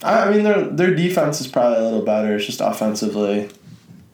I, 0.02 0.24
I 0.24 0.31
mean, 0.31 0.42
their 0.42 0.64
their 0.64 0.96
defense 0.96 1.40
is 1.40 1.48
probably 1.48 1.78
a 1.78 1.84
little 1.84 2.04
better. 2.04 2.36
It's 2.38 2.48
just 2.48 2.62
offensively, 2.62 3.52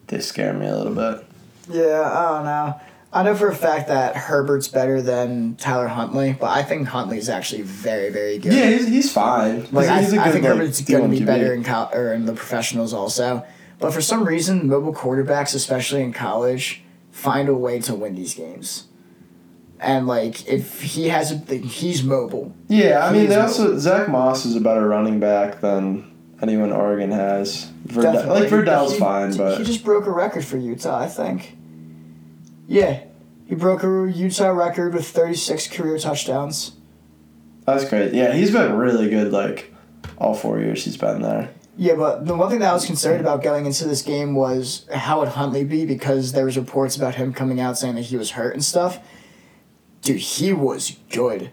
they 0.07 0.19
scare 0.19 0.53
me 0.53 0.67
a 0.67 0.75
little 0.75 0.93
bit. 0.93 1.25
Yeah, 1.69 2.01
I 2.13 2.35
don't 2.35 2.43
know. 2.43 2.81
I 3.11 3.23
know 3.23 3.33
for 3.35 3.47
a 3.47 3.55
fact 3.55 3.87
that 3.87 4.15
Herbert's 4.15 4.67
better 4.67 5.01
than 5.01 5.55
Tyler 5.55 5.87
Huntley, 5.87 6.37
but 6.39 6.51
I 6.51 6.61
think 6.61 6.87
Huntley's 6.87 7.27
actually 7.27 7.63
very, 7.63 8.09
very 8.11 8.37
good. 8.37 8.53
Yeah, 8.53 8.69
he's, 8.69 8.87
he's 8.87 9.11
fine. 9.11 9.67
Like 9.71 9.89
I, 9.89 10.01
he's 10.03 10.13
I 10.13 10.25
good, 10.25 10.33
think 10.33 10.45
like, 10.45 10.53
Herbert's 10.53 10.81
going 10.81 11.09
to 11.11 11.17
be 11.19 11.25
better 11.25 11.53
in 11.53 11.63
col- 11.63 11.89
or 11.93 12.13
in 12.13 12.25
the 12.25 12.33
professionals 12.33 12.93
also. 12.93 13.43
But 13.79 13.93
for 13.93 14.01
some 14.01 14.25
reason, 14.25 14.67
mobile 14.67 14.93
quarterbacks, 14.93 15.55
especially 15.55 16.01
in 16.03 16.13
college, 16.13 16.83
find 17.11 17.49
a 17.49 17.55
way 17.55 17.79
to 17.79 17.95
win 17.95 18.13
these 18.13 18.35
games. 18.35 18.85
And 19.79 20.05
like 20.05 20.47
if 20.47 20.81
he 20.81 21.07
has 21.07 21.31
a, 21.31 21.39
thing, 21.39 21.63
he's 21.63 22.03
mobile. 22.03 22.53
Yeah, 22.67 23.05
I 23.07 23.11
mean, 23.11 23.21
He's 23.21 23.29
they 23.29 23.35
mobile. 23.37 23.47
also 23.49 23.77
Zack 23.79 24.09
Moss 24.09 24.45
is 24.45 24.55
a 24.55 24.61
better 24.61 24.85
running 24.87 25.19
back 25.21 25.61
than 25.61 26.11
anyone 26.41 26.71
Oregon 26.73 27.11
has. 27.11 27.71
Like 27.87 28.49
Verdell's 28.49 28.93
He- 28.93 28.99
fine, 28.99 29.31
he 29.31 29.37
but 29.37 29.63
just 29.63 29.83
broke 29.85 30.05
a 30.05 30.11
record 30.11 30.43
for 30.45 30.57
Utah. 30.57 30.99
I 30.99 31.07
think. 31.07 31.55
Yeah, 32.69 33.01
he 33.47 33.55
broke 33.55 33.83
a 33.83 34.11
Utah 34.13 34.49
record 34.49 34.93
with 34.93 35.07
thirty 35.07 35.33
six 35.33 35.67
career 35.67 35.97
touchdowns. 35.97 36.73
that's 37.65 37.89
great. 37.89 38.13
Yeah, 38.13 38.31
he's 38.33 38.51
been 38.51 38.73
really 38.73 39.09
good. 39.09 39.31
Like 39.31 39.73
all 40.19 40.35
four 40.35 40.59
years 40.59 40.85
he's 40.85 40.95
been 40.95 41.23
there. 41.23 41.49
Yeah, 41.77 41.95
but 41.95 42.27
the 42.27 42.35
one 42.35 42.49
thing 42.49 42.59
that 42.59 42.69
I 42.69 42.73
was 42.73 42.85
concerned 42.85 43.21
about 43.21 43.41
going 43.41 43.65
into 43.65 43.87
this 43.87 44.03
game 44.03 44.35
was 44.35 44.85
how 44.93 45.19
would 45.19 45.29
Huntley 45.29 45.63
be 45.63 45.85
because 45.85 46.33
there 46.33 46.45
was 46.45 46.57
reports 46.57 46.95
about 46.95 47.15
him 47.15 47.33
coming 47.33 47.59
out 47.59 47.77
saying 47.77 47.95
that 47.95 48.01
he 48.03 48.17
was 48.17 48.31
hurt 48.31 48.53
and 48.53 48.63
stuff. 48.63 48.99
Dude, 50.01 50.17
he 50.17 50.53
was 50.53 50.97
good. 51.09 51.49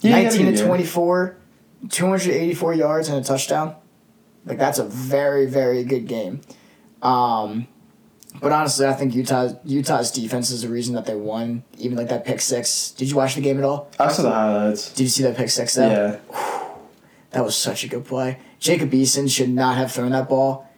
Yeah, 0.00 0.16
he 0.18 0.24
had 0.24 0.34
a 0.34 0.36
19 0.36 0.44
good 0.46 0.52
to 0.52 0.58
game. 0.58 0.66
24, 0.68 1.36
284 1.88 2.74
yards 2.74 3.08
and 3.08 3.18
a 3.18 3.26
touchdown. 3.26 3.74
Like 4.46 4.58
that's 4.58 4.78
a 4.78 4.84
very 4.84 5.46
very 5.46 5.82
good 5.82 6.06
game. 6.06 6.42
Um 7.02 7.66
but 8.40 8.52
honestly, 8.52 8.86
I 8.86 8.92
think 8.92 9.14
Utah 9.14 9.50
Utah's 9.64 10.10
defense 10.10 10.50
is 10.50 10.62
the 10.62 10.68
reason 10.68 10.94
that 10.94 11.06
they 11.06 11.14
won. 11.16 11.64
Even 11.78 11.96
like 11.96 12.08
that 12.08 12.24
pick 12.24 12.40
six. 12.40 12.90
Did 12.92 13.10
you 13.10 13.16
watch 13.16 13.34
the 13.34 13.40
game 13.40 13.58
at 13.58 13.64
all? 13.64 13.90
I 13.98 14.10
saw 14.12 14.22
the 14.22 14.30
highlights. 14.30 14.92
Did 14.92 15.04
you 15.04 15.08
see 15.08 15.22
that 15.24 15.36
pick 15.36 15.50
six? 15.50 15.74
Though? 15.74 15.88
Yeah, 15.90 16.18
That 17.32 17.44
was 17.44 17.56
such 17.56 17.84
a 17.84 17.88
good 17.88 18.04
play. 18.04 18.38
Jacob 18.58 18.90
Eason 18.90 19.30
should 19.30 19.50
not 19.50 19.76
have 19.76 19.90
thrown 19.92 20.10
that 20.12 20.28
ball. 20.28 20.68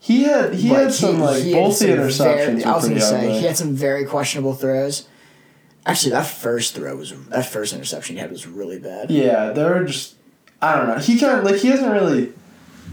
he 0.00 0.22
had 0.24 0.54
he 0.54 0.70
Like, 0.70 0.78
had 0.84 0.92
some 0.94 1.20
like 1.20 1.42
he 1.42 1.52
both 1.52 1.78
the 1.78 1.86
interceptions 1.86 2.46
very- 2.46 2.64
I 2.64 2.74
was 2.74 2.88
gonna 2.88 3.00
say 3.00 3.38
he 3.38 3.46
had 3.46 3.56
some 3.56 3.74
very 3.74 4.04
questionable 4.04 4.54
throws. 4.54 5.06
Actually, 5.86 6.12
that 6.12 6.26
first 6.26 6.74
throw 6.74 6.96
was 6.96 7.14
that 7.30 7.46
first 7.46 7.72
interception 7.72 8.16
he 8.16 8.20
had 8.20 8.30
was 8.30 8.46
really 8.46 8.78
bad. 8.78 9.10
Yeah, 9.10 9.50
they 9.50 9.64
were 9.64 9.84
just. 9.84 10.14
I 10.60 10.76
don't 10.76 10.88
know. 10.88 10.98
He 10.98 11.18
kind 11.18 11.38
of 11.38 11.44
like 11.44 11.56
he 11.56 11.68
hasn't 11.68 11.90
really. 11.92 12.32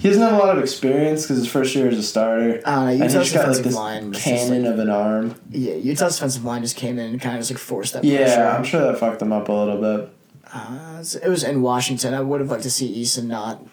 He 0.06 0.12
doesn't 0.12 0.22
have 0.22 0.34
a 0.34 0.38
lot 0.38 0.56
of 0.56 0.62
experience 0.64 1.24
because 1.24 1.38
his 1.38 1.48
first 1.48 1.74
year 1.74 1.88
as 1.88 1.98
a 1.98 2.04
starter. 2.04 2.62
I 2.64 2.76
don't 2.76 2.86
know. 2.86 2.92
and 2.92 3.02
he's 3.02 3.14
Utah's 3.16 3.32
got 3.34 3.40
like 3.40 3.58
defensive 3.58 3.64
this 3.64 3.74
line 3.76 4.14
cannon 4.14 4.64
like, 4.66 4.74
of 4.74 4.80
an 4.80 4.90
arm. 4.92 5.36
yeah. 5.50 5.74
Utah's 5.74 6.14
defensive 6.18 6.46
line 6.46 6.62
just 6.62 6.76
came 6.76 7.00
in 7.00 7.10
and 7.14 7.20
kind 7.20 7.36
of 7.38 7.42
just 7.42 7.50
like 7.50 7.58
forced 7.58 7.94
that 7.94 8.04
Yeah, 8.04 8.18
pressure. 8.18 8.44
I'm 8.46 8.64
sure 8.64 8.82
that 8.82 9.00
fucked 9.00 9.24
him 9.24 9.34
up 9.34 9.50
a 9.50 9.52
little 9.52 9.82
bit. 9.82 10.10
Uh, 10.54 11.04
it 11.24 11.28
was 11.28 11.44
in 11.44 11.64
Washington. 11.64 12.14
I 12.14 12.22
would 12.22 12.40
have 12.40 12.52
liked 12.52 12.62
to 12.62 12.70
see 12.70 13.02
Eason 13.02 13.26
not 13.26 13.64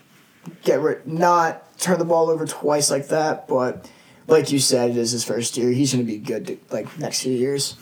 get 0.63 0.81
rid, 0.81 1.07
not 1.07 1.79
turn 1.79 1.99
the 1.99 2.07
ball 2.07 2.31
over 2.31 2.47
twice 2.47 2.91
like 2.91 3.09
that. 3.09 3.47
But 3.47 3.91
like 4.27 4.51
you 4.51 4.59
said, 4.59 4.93
it 4.93 4.97
is 4.97 5.11
his 5.11 5.25
first 5.25 5.59
year. 5.59 5.71
He's 5.71 5.93
going 5.93 6.03
to 6.07 6.11
be 6.11 6.17
good 6.17 6.47
to, 6.47 6.59
like 6.71 6.99
next 6.99 7.21
few 7.25 7.33
years. 7.35 7.77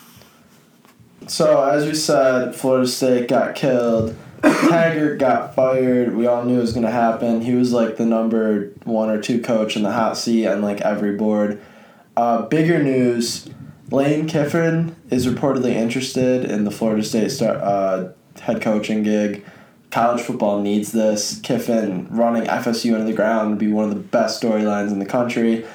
So 1.28 1.62
as 1.71 1.87
we 1.87 1.95
said, 1.95 2.57
Florida 2.57 2.88
State 2.88 3.28
got 3.28 3.54
killed. 3.54 4.16
Taggart 4.42 5.18
got 5.18 5.54
fired. 5.54 6.14
We 6.14 6.26
all 6.26 6.44
knew 6.44 6.59
it 6.59 6.62
was 6.62 6.73
gonna 6.73 6.90
happen. 6.90 7.40
He 7.40 7.54
was 7.54 7.73
like 7.73 7.97
the 7.97 8.06
number 8.06 8.73
one 8.85 9.11
or 9.11 9.20
two 9.20 9.40
coach 9.40 9.76
in 9.76 9.82
the 9.82 9.92
hot 9.92 10.16
seat 10.16 10.47
on 10.47 10.62
like 10.62 10.80
every 10.80 11.16
board. 11.16 11.61
Uh, 12.16 12.42
bigger 12.42 12.82
news: 12.82 13.49
Lane 13.90 14.26
Kiffin 14.26 14.97
is 15.11 15.26
reportedly 15.26 15.73
interested 15.73 16.44
in 16.44 16.64
the 16.64 16.70
Florida 16.70 17.02
State 17.02 17.30
star, 17.30 17.56
uh, 17.56 18.12
head 18.40 18.62
coaching 18.62 19.02
gig. 19.02 19.44
College 19.90 20.20
football 20.20 20.61
needs 20.61 20.92
this. 20.92 21.40
Kiffin 21.40 22.06
running 22.11 22.44
FSU 22.44 22.92
into 22.94 23.04
the 23.04 23.12
ground 23.12 23.50
would 23.50 23.59
be 23.59 23.73
one 23.73 23.88
of 23.88 23.90
the 23.90 24.00
best 24.00 24.40
storylines 24.40 24.92
in 24.92 25.00
the 25.00 25.06
country. 25.06 25.66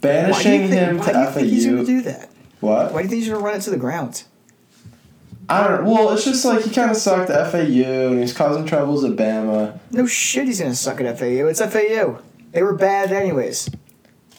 Banishing 0.00 0.68
him 0.68 0.98
to 0.98 1.04
FAU. 1.04 1.12
why 1.12 1.12
to 1.12 1.14
do 1.14 1.20
you 1.20 1.30
think 1.30 1.46
he's 1.48 1.66
going 1.66 1.78
to 1.78 1.84
do 1.84 2.02
that? 2.02 2.30
What? 2.60 2.92
Why 2.92 3.02
do 3.02 3.04
you 3.04 3.08
think 3.08 3.20
he's 3.20 3.28
going 3.28 3.40
to 3.40 3.46
run 3.46 3.56
it 3.56 3.60
to 3.62 3.70
the 3.70 3.76
ground? 3.76 4.24
I 5.50 5.66
don't. 5.66 5.84
Well, 5.84 6.10
it's 6.12 6.24
just 6.24 6.44
like 6.44 6.62
he 6.64 6.70
kind 6.70 6.90
of 6.92 6.96
sucked 6.96 7.28
at 7.28 7.50
FAU 7.50 7.58
and 8.12 8.20
he's 8.20 8.32
causing 8.32 8.64
troubles 8.64 9.02
at 9.04 9.12
Bama. 9.16 9.78
No 9.90 10.06
shit, 10.06 10.46
he's 10.46 10.60
gonna 10.60 10.74
suck 10.76 11.00
at 11.00 11.18
FAU. 11.18 11.46
It's 11.48 11.60
FAU. 11.60 12.20
They 12.52 12.62
were 12.62 12.74
bad 12.74 13.10
anyways. 13.12 13.68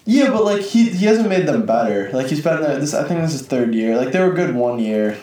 Yeah, 0.06 0.30
but 0.32 0.46
like 0.46 0.62
he 0.62 0.90
he 0.90 1.06
hasn't 1.06 1.28
made 1.30 1.46
them 1.48 1.66
better. 1.66 2.10
Like 2.12 2.28
he's 2.28 2.42
been 2.42 2.62
there. 2.62 2.80
This 2.80 2.94
I 2.94 3.06
think 3.08 3.22
this 3.22 3.34
is 3.34 3.46
third 3.46 3.76
year. 3.76 3.98
Like 3.98 4.14
they 4.14 4.20
were 4.22 4.34
good 4.34 4.56
one 4.56 4.80
year. 4.80 5.18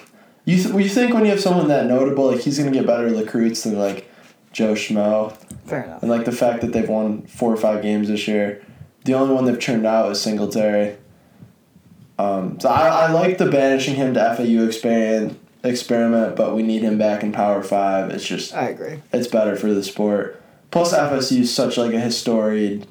You 0.44 0.62
th- 0.62 0.74
you 0.74 0.88
think 0.88 1.14
when 1.14 1.24
you 1.24 1.30
have 1.30 1.40
someone 1.40 1.68
that 1.68 1.86
notable, 1.86 2.30
like 2.30 2.40
he's 2.40 2.58
gonna 2.58 2.70
get 2.70 2.86
better 2.86 3.06
recruits 3.08 3.64
than 3.64 3.78
like 3.78 4.10
Joe 4.52 4.74
Schmo, 4.74 5.36
Fair 5.66 5.84
enough. 5.84 6.02
and 6.02 6.10
like 6.10 6.24
the 6.26 6.32
fact 6.32 6.60
that 6.60 6.72
they've 6.72 6.88
won 6.88 7.22
four 7.22 7.52
or 7.52 7.56
five 7.56 7.82
games 7.82 8.08
this 8.08 8.28
year. 8.28 8.62
The 9.04 9.14
only 9.14 9.34
one 9.34 9.46
they've 9.46 9.58
turned 9.58 9.86
out 9.86 10.12
is 10.12 10.20
Singletary. 10.20 10.96
Um, 12.18 12.58
so 12.60 12.68
I, 12.68 12.88
I 13.06 13.12
like 13.12 13.38
the 13.38 13.50
banishing 13.50 13.94
him 13.94 14.12
to 14.14 14.34
FAU 14.36 14.64
experiment 14.66 15.38
experiment, 15.64 16.36
but 16.36 16.54
we 16.54 16.62
need 16.62 16.82
him 16.82 16.98
back 16.98 17.22
in 17.22 17.32
Power 17.32 17.62
Five. 17.62 18.10
It's 18.10 18.24
just 18.26 18.54
I 18.54 18.68
agree. 18.68 19.00
it's 19.12 19.26
better 19.28 19.56
for 19.56 19.72
the 19.72 19.82
sport. 19.82 20.42
Plus, 20.70 20.92
FSU 20.92 21.40
is 21.40 21.54
such 21.54 21.76
like 21.78 21.92
a 21.94 22.00
historied, 22.00 22.86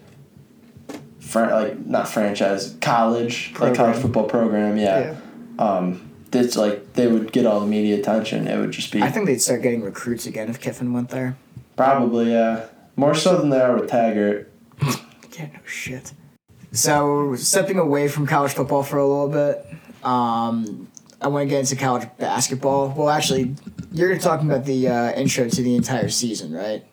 fran- 1.19 1.51
like 1.51 1.85
not 1.85 2.07
franchise, 2.07 2.75
college 2.81 3.53
like 3.59 3.75
college 3.75 3.97
football 3.97 4.25
program. 4.25 4.77
Yeah, 4.77 5.15
um, 5.59 6.09
it's 6.33 6.55
like 6.55 6.93
they 6.93 7.07
would 7.07 7.31
get 7.31 7.45
all 7.45 7.59
the 7.59 7.67
media 7.67 7.97
attention. 7.97 8.47
It 8.47 8.57
would 8.59 8.71
just 8.71 8.91
be 8.91 9.01
I 9.01 9.11
think 9.11 9.27
they'd 9.27 9.41
start 9.41 9.61
getting 9.61 9.81
recruits 9.83 10.25
again 10.25 10.49
if 10.49 10.59
Kiffin 10.59 10.93
went 10.93 11.09
there. 11.09 11.37
probably 11.75 12.31
yeah 12.31 12.65
more 12.95 13.13
so 13.13 13.37
than 13.37 13.49
they 13.49 13.59
are 13.61 13.75
with 13.75 13.89
Taggart. 13.89 14.51
Yeah, 15.37 15.49
no 15.53 15.59
shit. 15.67 16.13
So 16.71 17.35
stepping 17.35 17.77
away 17.77 18.07
from 18.07 18.25
college 18.25 18.53
football 18.53 18.81
for 18.81 18.97
a 18.97 19.05
little 19.07 19.29
bit, 19.29 19.63
um, 20.03 20.87
I 21.21 21.27
want 21.29 21.45
to 21.45 21.49
get 21.49 21.59
into 21.61 21.75
college 21.75 22.07
basketball. 22.17 22.93
Well, 22.95 23.09
actually, 23.09 23.55
you're 23.91 24.17
talking 24.17 24.49
about 24.49 24.65
the 24.65 24.87
uh, 24.87 25.11
intro 25.13 25.49
to 25.49 25.61
the 25.63 25.75
entire 25.75 26.09
season, 26.09 26.53
right? 26.53 26.85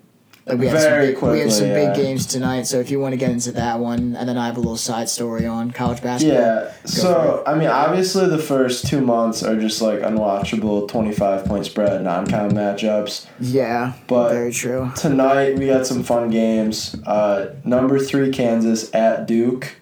Like 0.46 0.58
we 0.58 0.66
have 0.66 0.78
Very 0.78 1.14
some 1.14 1.22
big, 1.22 1.32
we 1.32 1.40
have 1.40 1.52
some 1.52 1.68
quickly, 1.68 1.86
big 1.86 1.96
games 1.96 2.26
tonight. 2.26 2.64
So 2.64 2.78
if 2.78 2.90
you 2.90 3.00
want 3.00 3.12
to 3.14 3.16
get 3.16 3.30
into 3.30 3.52
that 3.52 3.78
one, 3.80 4.14
and 4.14 4.28
then 4.28 4.36
I 4.36 4.44
have 4.46 4.58
a 4.58 4.60
little 4.60 4.76
side 4.76 5.08
story 5.08 5.46
on 5.46 5.70
college 5.70 6.02
basketball. 6.02 6.38
Yeah. 6.38 6.72
So 6.84 7.42
I 7.46 7.54
mean, 7.54 7.68
obviously 7.68 8.28
the 8.28 8.38
first 8.38 8.86
two 8.86 9.00
months 9.00 9.42
are 9.42 9.58
just 9.58 9.80
like 9.80 10.00
unwatchable 10.00 10.86
twenty 10.88 11.12
five 11.12 11.46
point 11.46 11.64
spread 11.64 12.02
non 12.02 12.26
con 12.26 12.50
matchups. 12.52 13.26
Yeah, 13.40 13.94
But- 14.06 14.32
very 14.32 14.52
true. 14.52 14.90
Tonight 14.96 15.58
we 15.58 15.66
got 15.66 15.86
some 15.86 16.02
fun 16.02 16.28
games. 16.30 16.94
Uh, 17.06 17.54
number 17.64 17.98
three 17.98 18.30
Kansas 18.30 18.94
at 18.94 19.26
Duke, 19.26 19.76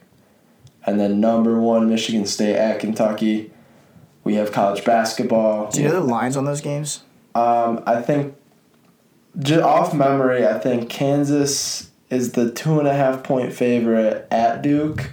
and 0.86 1.00
then 1.00 1.20
number 1.20 1.60
one 1.60 1.88
Michigan 1.88 2.24
State 2.24 2.54
at 2.56 2.78
Kentucky. 2.78 3.51
We 4.24 4.34
have 4.34 4.52
college 4.52 4.84
basketball. 4.84 5.70
Do 5.70 5.82
you 5.82 5.88
know 5.88 5.94
the 5.94 6.00
lines 6.00 6.36
on 6.36 6.44
those 6.44 6.60
games? 6.60 7.02
Um, 7.34 7.82
I 7.86 8.00
think, 8.02 8.34
j- 9.38 9.60
off 9.60 9.94
memory, 9.94 10.46
I 10.46 10.58
think 10.58 10.88
Kansas 10.90 11.90
is 12.10 12.32
the 12.32 12.50
two 12.50 12.78
and 12.78 12.86
a 12.86 12.94
half 12.94 13.22
point 13.22 13.52
favorite 13.52 14.28
at 14.30 14.62
Duke, 14.62 15.10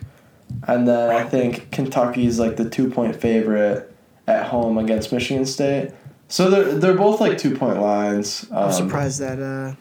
and 0.67 0.87
then 0.87 1.09
I 1.09 1.23
think 1.23 1.71
Kentucky 1.71 2.25
is 2.25 2.37
like 2.39 2.57
the 2.57 2.69
two 2.69 2.89
point 2.91 3.15
favorite 3.15 3.91
at 4.27 4.47
home 4.47 4.77
against 4.77 5.11
Michigan 5.11 5.45
State. 5.45 5.91
So 6.27 6.49
they're 6.51 6.73
they're 6.75 6.95
both 6.97 7.19
like 7.21 7.37
two 7.37 7.55
point 7.55 7.81
lines. 7.81 8.45
Um, 8.51 8.65
I'm 8.65 8.71
surprised 8.71 9.19
that 9.21 9.39
uh, 9.39 9.75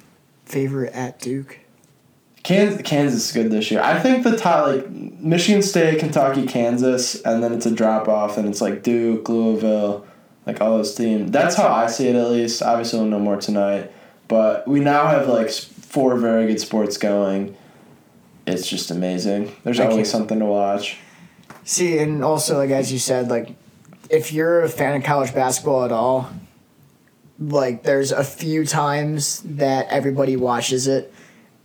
favorite 0.47 0.95
at 0.95 1.19
Duke. 1.19 1.59
Kansas, 2.43 2.81
Kansas 2.83 3.27
is 3.27 3.33
good 3.33 3.51
this 3.51 3.71
year. 3.71 3.81
I 3.83 3.99
think 3.99 4.25
the 4.25 4.37
top 4.37 4.67
like 4.67 4.91
Michigan 4.91 5.63
State, 5.63 5.99
Kentucky, 5.99 6.47
Kansas, 6.47 7.21
and 7.23 7.43
then 7.43 7.53
it's 7.53 7.67
a 7.67 7.71
drop 7.71 8.09
off, 8.09 8.39
and 8.39 8.49
it's 8.49 8.61
like 8.61 8.83
Duke, 8.83 9.29
Louisville, 9.29 10.07
like 10.47 10.61
all 10.61 10.77
those 10.77 10.95
teams. 10.95 11.31
That's 11.31 11.57
how 11.57 11.69
I 11.69 11.87
see 11.87 12.09
it 12.09 12.15
at 12.15 12.31
least. 12.31 12.63
Obviously, 12.63 13.01
we'll 13.01 13.09
know 13.09 13.19
more 13.19 13.37
tonight, 13.37 13.93
but 14.29 14.67
we 14.67 14.81
now 14.81 15.09
have 15.09 15.29
like 15.29 15.51
four 15.51 16.17
very 16.17 16.47
good 16.47 16.61
sports 16.61 16.97
going. 16.97 17.57
It's 18.47 18.67
just 18.67 18.91
amazing. 18.91 19.55
There's 19.65 19.81
always 19.81 20.11
something 20.11 20.39
to 20.39 20.47
watch. 20.47 20.99
See, 21.65 21.99
and 21.99 22.25
also 22.25 22.57
like 22.57 22.71
as 22.71 22.91
you 22.93 22.99
said, 22.99 23.29
like 23.29 23.55
if 24.09 24.33
you're 24.33 24.63
a 24.63 24.69
fan 24.69 24.97
of 24.97 25.05
college 25.05 25.35
basketball 25.35 25.85
at 25.85 25.93
all, 25.93 26.31
like 27.39 27.83
there's 27.83 28.11
a 28.11 28.25
few 28.25 28.65
times 28.65 29.43
that 29.45 29.87
everybody 29.89 30.37
watches 30.37 30.87
it. 30.87 31.13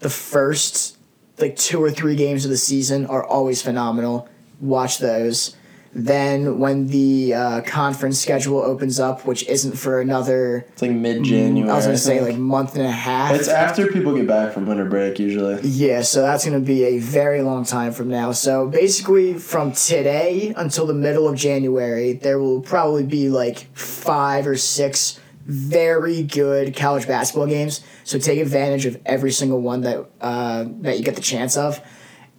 The 0.03 0.10
first 0.10 0.98
like 1.39 1.55
two 1.55 1.81
or 1.81 1.89
three 1.89 2.15
games 2.15 2.43
of 2.45 2.51
the 2.51 2.57
season 2.57 3.05
are 3.07 3.24
always 3.25 3.62
phenomenal. 3.62 4.27
Watch 4.60 5.00
those. 5.00 5.55
Then 5.95 6.57
when 6.60 6.88
the 6.88 7.33
uh, 7.36 7.62
conference 7.62 8.19
schedule 8.19 8.57
opens 8.60 9.00
up, 9.00 9.25
which 9.25 9.48
isn't 9.48 9.77
for 9.77 10.01
another, 10.01 10.65
It's 10.74 10.81
like 10.81 10.91
mid 10.91 11.24
January. 11.24 11.69
I 11.69 11.75
was 11.75 11.86
gonna 11.86 11.98
say 11.98 12.19
like 12.19 12.36
month 12.36 12.75
and 12.75 12.86
a 12.86 12.91
half. 12.91 13.33
it's 13.36 13.48
after 13.48 13.88
people 13.88 14.13
get 14.15 14.27
back 14.27 14.53
from 14.53 14.65
winter 14.65 14.86
break 14.86 15.19
usually. 15.19 15.62
Yeah, 15.62 16.01
so 16.01 16.22
that's 16.22 16.45
going 16.45 16.60
to 16.60 16.65
be 16.65 16.83
a 16.83 17.00
very 17.00 17.43
long 17.43 17.63
time 17.63 17.91
from 17.93 18.10
now. 18.10 18.31
So 18.33 18.67
basically, 18.67 19.36
from 19.36 19.72
today 19.72 20.53
until 20.57 20.86
the 20.86 20.95
middle 20.95 21.29
of 21.29 21.36
January, 21.38 22.13
there 22.13 22.39
will 22.39 22.62
probably 22.62 23.03
be 23.03 23.29
like 23.29 23.67
five 23.75 24.48
or 24.48 24.57
six 24.57 25.19
very 25.46 26.24
good 26.24 26.76
college 26.76 27.08
basketball 27.08 27.48
games. 27.48 27.82
So 28.04 28.18
take 28.18 28.40
advantage 28.40 28.86
of 28.86 29.02
every 29.06 29.32
single 29.32 29.62
one 29.62 29.82
that 29.82 30.06
uh, 30.22 30.66
that 30.82 30.98
you 30.98 31.04
get 31.04 31.16
the 31.16 31.22
chance 31.22 31.58
of. 31.58 31.82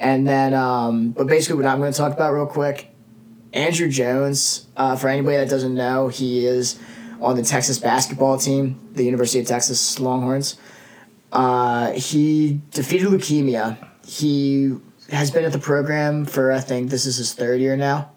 And 0.01 0.27
then, 0.27 0.55
um, 0.55 1.11
but 1.11 1.27
basically, 1.27 1.57
what 1.57 1.67
I'm 1.67 1.79
going 1.79 1.93
to 1.93 1.97
talk 1.97 2.13
about 2.13 2.33
real 2.33 2.47
quick 2.47 2.95
Andrew 3.53 3.89
Jones, 3.89 4.67
uh, 4.77 4.97
for 4.97 5.09
anybody 5.09 5.37
that 5.37 5.49
doesn't 5.49 5.75
know, 5.75 6.09
he 6.09 6.45
is 6.45 6.79
on 7.21 7.37
the 7.37 7.43
Texas 7.43 7.79
basketball 7.79 8.37
team, 8.37 8.81
the 8.93 9.05
University 9.05 9.39
of 9.39 9.47
Texas 9.47 9.99
Longhorns. 10.01 10.59
Uh, 11.33 11.93
he 11.93 12.61
defeated 12.73 13.09
leukemia. 13.09 13.79
He 14.05 14.77
has 15.11 15.31
been 15.31 15.45
at 15.45 15.53
the 15.53 15.59
program 15.59 16.25
for 16.25 16.53
I 16.53 16.61
think 16.61 16.91
this 16.91 17.07
is 17.07 17.17
his 17.17 17.33
third 17.33 17.61
year 17.61 17.77
now, 17.77 18.11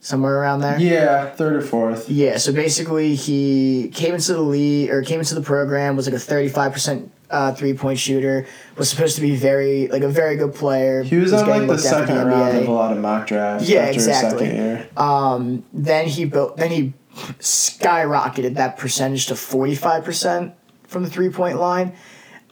somewhere 0.00 0.38
around 0.38 0.60
there. 0.60 0.78
Yeah, 0.80 1.30
third 1.30 1.54
or 1.54 1.62
fourth. 1.62 2.08
Yeah, 2.08 2.38
so 2.38 2.52
basically 2.52 3.14
he 3.14 3.90
came 3.94 4.14
into 4.14 4.32
the 4.32 4.40
league 4.40 4.90
or 4.90 5.02
came 5.02 5.20
into 5.20 5.34
the 5.34 5.42
program 5.42 5.96
was 5.96 6.06
like 6.06 6.16
a 6.16 6.18
thirty 6.18 6.48
five 6.48 6.72
percent 6.72 7.12
uh, 7.30 7.54
three 7.54 7.74
point 7.74 7.98
shooter. 7.98 8.46
Was 8.76 8.90
supposed 8.90 9.14
to 9.16 9.20
be 9.20 9.36
very 9.36 9.88
like 9.88 10.02
a 10.02 10.08
very 10.08 10.36
good 10.36 10.54
player. 10.54 11.02
He 11.02 11.16
was 11.16 11.32
on 11.32 11.48
like 11.48 11.62
the 11.62 11.66
looked 11.68 11.84
at 11.84 12.00
for 12.00 12.06
second 12.06 12.26
round 12.26 12.58
of 12.58 12.68
a 12.68 12.72
lot 12.72 12.92
of 12.92 12.98
mock 12.98 13.26
drafts. 13.28 13.68
Yeah, 13.68 13.80
after 13.80 13.92
exactly. 13.94 14.46
His 14.46 14.56
second 14.56 14.64
year. 14.64 14.88
Um, 14.96 15.64
then 15.72 16.08
he 16.08 16.24
built. 16.24 16.56
Then 16.56 16.70
he 16.70 16.94
skyrocketed 17.38 18.54
that 18.54 18.78
percentage 18.78 19.26
to 19.26 19.36
forty 19.36 19.74
five 19.74 20.04
percent 20.04 20.54
from 20.88 21.04
the 21.04 21.10
three 21.10 21.30
point 21.30 21.58
line. 21.58 21.94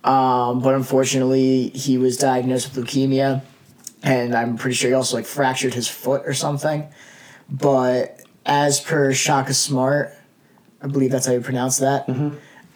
Um, 0.05 0.61
but 0.61 0.75
unfortunately, 0.75 1.71
he 1.71 1.99
was 1.99 2.17
diagnosed 2.17 2.75
with 2.75 2.87
leukemia, 2.87 3.43
and 4.03 4.35
I'm 4.35 4.57
pretty 4.57 4.77
sure 4.77 4.91
he 4.91 4.95
also 4.95 5.17
like 5.17 5.27
fractured 5.27 5.75
his 5.75 5.89
foot 5.89 6.23
or 6.25 6.35
something. 6.35 6.87
But 7.49 8.23
as 8.45 8.81
per 8.81 9.13
Shaka 9.13 9.55
Smart, 9.55 10.13
I 10.83 10.87
believe 10.87 11.11
that's 11.11 11.27
how 11.27 11.33
you 11.33 11.41
pronounce 11.41 11.79
that. 11.79 12.09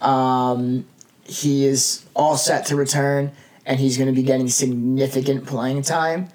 Um, 0.00 0.86
he 1.24 1.64
is 1.66 2.04
all 2.14 2.36
set 2.36 2.66
to 2.66 2.76
return, 2.76 3.32
and 3.64 3.78
he's 3.78 3.96
going 3.96 4.08
to 4.08 4.14
be 4.14 4.22
getting 4.24 4.48
significant 4.48 5.46
playing 5.46 5.82
time. 5.82 6.28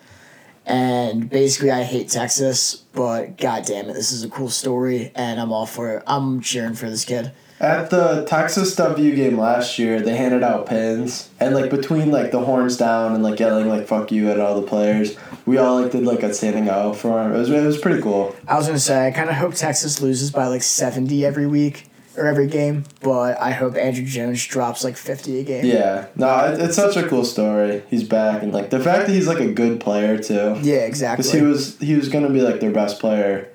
And 0.66 1.30
basically, 1.30 1.72
I 1.72 1.84
hate 1.84 2.10
Texas, 2.10 2.76
but 2.94 3.38
god 3.38 3.66
damn 3.66 3.90
it, 3.90 3.94
this 3.94 4.12
is 4.12 4.24
a 4.24 4.30
cool 4.30 4.50
story, 4.50 5.12
and 5.16 5.40
I'm 5.40 5.52
all 5.52 5.66
for 5.66 5.98
it. 5.98 6.04
I'm 6.08 6.42
cheering 6.42 6.74
for 6.74 6.90
this 6.90 7.06
kid. 7.06 7.32
At 7.60 7.90
the 7.90 8.24
Texas 8.28 8.76
W 8.76 9.16
game 9.16 9.38
last 9.40 9.80
year, 9.80 10.00
they 10.00 10.16
handed 10.16 10.44
out 10.44 10.68
pins, 10.68 11.30
and 11.40 11.56
like 11.56 11.72
between 11.72 12.12
like 12.12 12.32
the 12.32 12.40
horns 12.42 12.78
down 12.78 13.14
and 13.16 13.24
like 13.24 13.40
yelling 13.40 13.68
like 13.68 13.88
"fuck 13.88 14.12
you" 14.12 14.30
at 14.30 14.40
all 14.40 14.62
the 14.62 14.68
players, 14.68 15.16
we 15.48 15.58
all 15.58 15.82
like 15.82 15.92
did 15.92 16.04
like 16.04 16.22
a 16.22 16.32
standing 16.36 16.70
O 16.70 16.94
for 16.94 17.20
him. 17.24 17.34
It 17.34 17.38
was 17.40 17.50
it 17.50 17.66
was 17.66 17.80
pretty 17.80 18.00
cool. 18.02 18.36
I 18.48 18.58
was 18.58 18.68
gonna 18.68 18.78
say 18.78 19.08
I 19.08 19.12
kind 19.12 19.30
of 19.30 19.36
hope 19.38 19.56
Texas 19.56 20.02
loses 20.02 20.30
by 20.30 20.46
like 20.48 20.62
70 20.62 21.26
every 21.26 21.48
week 21.48 21.88
or 22.16 22.28
every 22.28 22.46
game, 22.46 22.84
but 23.02 23.40
I 23.42 23.52
hope 23.52 23.76
Andrew 23.76 24.06
Jones 24.06 24.46
drops 24.46 24.84
like 24.84 24.96
50 24.96 25.40
a 25.40 25.44
game. 25.44 25.66
Yeah, 25.66 26.08
no, 26.16 26.52
it, 26.52 26.60
it's 26.62 26.76
such 26.76 26.96
a 26.96 27.08
cool 27.08 27.26
story. 27.26 27.82
He's 27.90 28.04
back, 28.04 28.44
and 28.44 28.54
like 28.54 28.70
the 28.70 28.80
fact 28.80 29.08
that 29.08 29.14
he's 29.14 29.28
like 29.28 29.40
a 29.40 29.52
good 29.52 29.80
player 29.80 30.20
too, 30.20 30.60
Yeah, 30.62 30.78
exactly. 30.86 31.24
because 31.24 31.32
he 31.34 31.42
was 31.42 31.80
he 31.80 31.96
was 31.96 32.08
gonna 32.10 32.30
be 32.30 32.42
like 32.42 32.60
their 32.60 32.72
best 32.72 33.00
player 33.00 33.50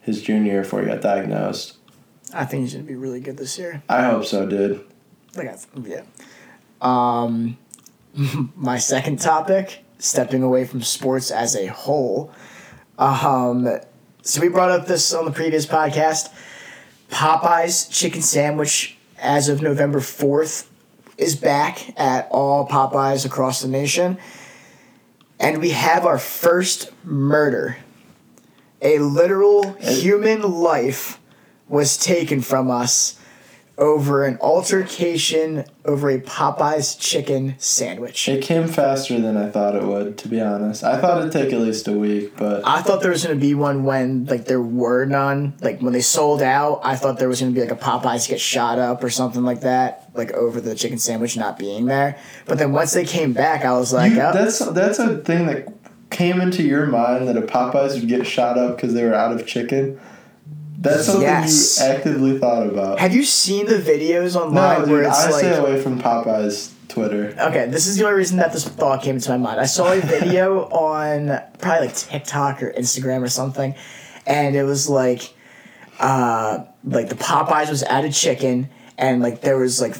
his 0.00 0.22
junior 0.22 0.52
year 0.52 0.62
before 0.62 0.80
he 0.80 0.86
got 0.86 1.02
diagnosed. 1.02 1.76
I 2.34 2.44
think 2.44 2.62
he's 2.62 2.72
gonna 2.74 2.84
be 2.84 2.96
really 2.96 3.20
good 3.20 3.36
this 3.36 3.58
year. 3.58 3.82
I 3.88 4.02
hope 4.04 4.24
so, 4.24 4.46
dude. 4.46 4.84
Like, 5.36 5.48
I, 5.48 5.56
yeah. 5.84 6.02
Um, 6.80 7.56
my 8.56 8.78
second 8.78 9.20
topic, 9.20 9.84
stepping 9.98 10.42
away 10.42 10.64
from 10.64 10.82
sports 10.82 11.30
as 11.30 11.56
a 11.56 11.66
whole. 11.66 12.32
Um, 12.98 13.68
so 14.22 14.40
we 14.40 14.48
brought 14.48 14.70
up 14.70 14.86
this 14.86 15.12
on 15.12 15.24
the 15.24 15.30
previous 15.30 15.66
podcast. 15.66 16.32
Popeyes 17.10 17.90
chicken 17.90 18.22
sandwich, 18.22 18.96
as 19.18 19.48
of 19.48 19.62
November 19.62 20.00
fourth, 20.00 20.70
is 21.16 21.36
back 21.36 21.98
at 21.98 22.28
all 22.30 22.66
Popeyes 22.66 23.24
across 23.24 23.62
the 23.62 23.68
nation, 23.68 24.18
and 25.38 25.60
we 25.60 25.70
have 25.70 26.06
our 26.06 26.18
first 26.18 26.90
murder. 27.04 27.76
A 28.82 28.98
literal 28.98 29.74
human 29.74 30.42
life 30.42 31.18
was 31.68 31.96
taken 31.96 32.40
from 32.40 32.70
us 32.70 33.18
over 33.76 34.24
an 34.24 34.38
altercation 34.40 35.64
over 35.84 36.08
a 36.08 36.20
Popeyes 36.20 36.98
chicken 36.98 37.56
sandwich. 37.58 38.28
It 38.28 38.42
came 38.42 38.68
faster 38.68 39.18
than 39.20 39.36
I 39.36 39.50
thought 39.50 39.74
it 39.74 39.82
would, 39.82 40.16
to 40.18 40.28
be 40.28 40.40
honest. 40.40 40.84
I 40.84 41.00
thought 41.00 41.18
it'd 41.18 41.32
take 41.32 41.52
at 41.52 41.60
least 41.60 41.88
a 41.88 41.92
week, 41.92 42.36
but 42.36 42.66
I 42.66 42.82
thought 42.82 43.02
there 43.02 43.10
was 43.10 43.24
gonna 43.24 43.34
be 43.34 43.54
one 43.54 43.84
when 43.84 44.26
like 44.26 44.44
there 44.44 44.62
were 44.62 45.04
none. 45.06 45.54
Like 45.60 45.80
when 45.80 45.92
they 45.92 46.00
sold 46.00 46.40
out, 46.40 46.80
I 46.84 46.94
thought 46.96 47.18
there 47.18 47.28
was 47.28 47.40
gonna 47.40 47.52
be 47.52 47.60
like 47.60 47.72
a 47.72 47.76
Popeyes 47.76 48.28
get 48.28 48.40
shot 48.40 48.78
up 48.78 49.02
or 49.02 49.10
something 49.10 49.42
like 49.42 49.62
that, 49.62 50.08
like 50.14 50.32
over 50.32 50.60
the 50.60 50.74
chicken 50.74 50.98
sandwich 50.98 51.36
not 51.36 51.58
being 51.58 51.86
there. 51.86 52.18
But 52.46 52.58
then 52.58 52.72
once 52.72 52.92
they 52.92 53.04
came 53.04 53.32
back, 53.32 53.64
I 53.64 53.72
was 53.72 53.92
like, 53.92 54.12
you, 54.12 54.20
oh, 54.20 54.32
that's 54.32 54.60
that's 54.70 54.98
a 55.00 55.18
thing 55.18 55.46
that 55.46 55.68
came 56.10 56.40
into 56.40 56.62
your 56.62 56.86
mind 56.86 57.26
that 57.26 57.36
a 57.36 57.42
Popeyes 57.42 57.98
would 57.98 58.08
get 58.08 58.24
shot 58.24 58.56
up 58.56 58.76
because 58.76 58.94
they 58.94 59.04
were 59.04 59.14
out 59.14 59.32
of 59.32 59.44
chicken. 59.46 59.98
That's 60.84 61.06
something 61.06 61.22
Yes. 61.22 61.80
you 61.80 61.86
actively 61.86 62.38
thought 62.38 62.66
about. 62.66 62.98
have 63.00 63.14
you 63.14 63.24
seen 63.24 63.66
the 63.66 63.78
videos 63.78 64.36
online 64.36 64.82
No, 64.82 64.86
where 64.92 65.02
dude, 65.02 65.06
it's 65.10 65.24
I 65.24 65.30
like 65.30 65.40
stay 65.40 65.56
away 65.56 65.80
from 65.80 66.00
Popeyes 66.00 66.70
Twitter. 66.88 67.34
Okay, 67.40 67.66
this 67.68 67.86
is 67.88 67.96
the 67.96 68.04
only 68.04 68.16
reason 68.18 68.36
that 68.36 68.52
this 68.52 68.68
thought 68.68 69.02
came 69.02 69.16
into 69.16 69.30
my 69.30 69.38
mind. 69.38 69.58
I 69.60 69.66
saw 69.66 69.92
a 69.92 70.00
video 70.20 70.64
on 70.66 71.40
probably 71.58 71.88
like 71.88 71.96
TikTok 71.96 72.62
or 72.62 72.70
Instagram 72.72 73.22
or 73.22 73.28
something, 73.28 73.74
and 74.26 74.54
it 74.54 74.62
was 74.64 74.88
like, 74.88 75.34
uh, 75.98 76.64
like 76.84 77.08
the 77.08 77.14
Popeyes 77.16 77.70
was 77.70 77.82
added 77.84 78.12
chicken, 78.12 78.68
and 78.98 79.22
like 79.22 79.40
there 79.40 79.56
was 79.58 79.80
like 79.80 79.96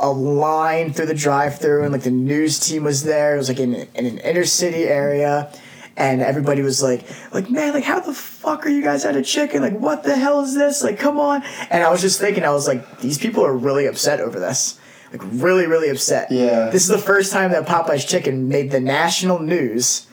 a 0.00 0.08
line 0.10 0.92
through 0.92 1.06
the 1.06 1.14
drive-through, 1.14 1.82
and 1.82 1.92
like 1.92 2.02
the 2.02 2.10
news 2.10 2.60
team 2.60 2.84
was 2.84 3.02
there. 3.04 3.34
It 3.34 3.38
was 3.38 3.48
like 3.48 3.58
in, 3.58 3.74
in 3.74 4.06
an 4.06 4.18
inner 4.18 4.44
city 4.44 4.84
area. 4.84 5.50
And 5.98 6.22
everybody 6.22 6.62
was 6.62 6.80
like, 6.80 7.04
like, 7.32 7.50
man, 7.50 7.74
like, 7.74 7.82
how 7.82 7.98
the 7.98 8.14
fuck 8.14 8.64
are 8.64 8.68
you 8.68 8.82
guys 8.82 9.04
out 9.04 9.16
of 9.16 9.26
chicken? 9.26 9.62
Like, 9.62 9.76
what 9.76 10.04
the 10.04 10.14
hell 10.14 10.42
is 10.42 10.54
this? 10.54 10.84
Like, 10.84 10.96
come 10.96 11.18
on. 11.18 11.42
And 11.70 11.82
I 11.82 11.90
was 11.90 12.00
just 12.00 12.20
thinking, 12.20 12.44
I 12.44 12.50
was 12.50 12.68
like, 12.68 13.00
these 13.00 13.18
people 13.18 13.44
are 13.44 13.52
really 13.52 13.86
upset 13.86 14.20
over 14.20 14.38
this. 14.38 14.78
Like, 15.10 15.22
really, 15.24 15.66
really 15.66 15.88
upset. 15.88 16.30
Yeah. 16.30 16.70
This 16.70 16.82
is 16.82 16.88
the 16.88 16.98
first 16.98 17.32
time 17.32 17.50
that 17.50 17.66
Popeye's 17.66 18.04
chicken 18.04 18.48
made 18.48 18.70
the 18.70 18.78
national 18.78 19.40
news, 19.40 20.06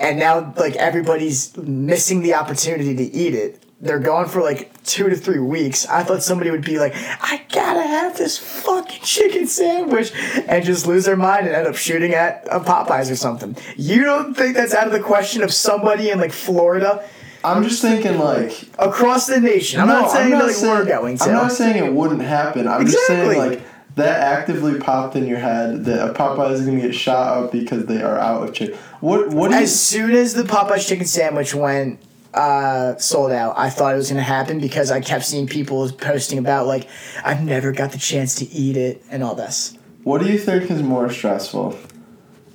and 0.00 0.18
now 0.18 0.54
like 0.56 0.76
everybody's 0.76 1.54
missing 1.56 2.22
the 2.22 2.34
opportunity 2.34 2.96
to 2.96 3.02
eat 3.02 3.34
it. 3.34 3.62
They're 3.80 4.00
gone 4.00 4.26
for 4.28 4.40
like 4.42 4.72
two 4.82 5.08
to 5.08 5.14
three 5.14 5.38
weeks. 5.38 5.86
I 5.86 6.02
thought 6.02 6.22
somebody 6.24 6.50
would 6.50 6.64
be 6.64 6.80
like, 6.80 6.94
"I 6.96 7.42
gotta 7.52 7.82
have 7.82 8.18
this 8.18 8.36
fucking 8.36 9.02
chicken 9.04 9.46
sandwich," 9.46 10.12
and 10.48 10.64
just 10.64 10.86
lose 10.88 11.04
their 11.04 11.16
mind 11.16 11.46
and 11.46 11.54
end 11.54 11.68
up 11.68 11.76
shooting 11.76 12.12
at 12.12 12.46
a 12.50 12.58
Popeyes 12.58 13.08
or 13.08 13.14
something. 13.14 13.56
You 13.76 14.02
don't 14.02 14.34
think 14.36 14.56
that's 14.56 14.74
out 14.74 14.88
of 14.88 14.92
the 14.92 14.98
question 15.00 15.44
of 15.44 15.52
somebody 15.52 16.10
in 16.10 16.18
like 16.18 16.32
Florida 16.32 17.04
I'm 17.44 17.62
just 17.62 17.80
thinking 17.80 18.18
like 18.18 18.52
across 18.80 19.28
the 19.28 19.40
nation? 19.40 19.80
I'm 19.80 19.86
No, 19.86 20.00
not 20.00 20.10
saying 20.10 20.30
that 20.30 20.44
like, 20.46 20.54
saying- 20.56 20.72
we're 20.74 20.84
going 20.84 21.18
to. 21.18 21.24
I'm 21.24 21.32
not 21.32 21.52
saying 21.52 21.84
it 21.84 21.92
wouldn't 21.92 22.22
happen. 22.22 22.66
I'm 22.66 22.84
just 22.84 23.06
saying 23.06 23.38
like 23.38 23.62
that 23.94 24.20
actively 24.20 24.78
popped 24.80 25.14
in 25.14 25.24
your 25.26 25.38
head 25.38 25.84
that 25.84 26.10
a 26.10 26.12
Popeyes 26.12 26.54
is 26.54 26.66
gonna 26.66 26.80
get 26.80 26.96
shot 26.96 27.44
up 27.44 27.52
because 27.52 27.86
they 27.86 28.02
are 28.02 28.18
out 28.18 28.42
of 28.48 28.54
chicken. 28.54 28.76
What 28.98 29.28
what 29.28 29.50
do 29.52 29.56
you 29.56 29.62
as 29.62 29.80
soon 29.80 30.10
as 30.10 30.34
the 30.34 30.42
Popeye's 30.42 30.84
chicken 30.88 31.06
sandwich 31.06 31.54
went 31.54 32.00
uh, 32.38 32.96
sold 32.98 33.32
out, 33.32 33.58
I 33.58 33.68
thought 33.70 33.94
it 33.94 33.96
was 33.96 34.08
going 34.08 34.16
to 34.18 34.22
happen 34.22 34.60
because 34.60 34.90
I 34.90 35.00
kept 35.00 35.24
seeing 35.24 35.46
people 35.48 35.90
posting 35.92 36.38
about 36.38 36.66
like 36.66 36.88
I've 37.24 37.42
never 37.42 37.72
got 37.72 37.92
the 37.92 37.98
chance 37.98 38.36
to 38.36 38.44
eat 38.50 38.76
it 38.76 39.02
and 39.10 39.22
all 39.24 39.34
this. 39.34 39.76
what 40.04 40.22
do 40.22 40.28
you 40.32 40.38
think 40.38 40.70
is 40.70 40.82
more 40.82 41.10
stressful? 41.10 41.76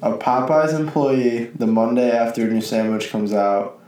A 0.01 0.13
Popeyes 0.17 0.73
employee 0.77 1.45
the 1.55 1.67
Monday 1.67 2.11
after 2.11 2.43
a 2.43 2.47
new 2.47 2.61
sandwich 2.61 3.09
comes 3.09 3.33
out, 3.33 3.79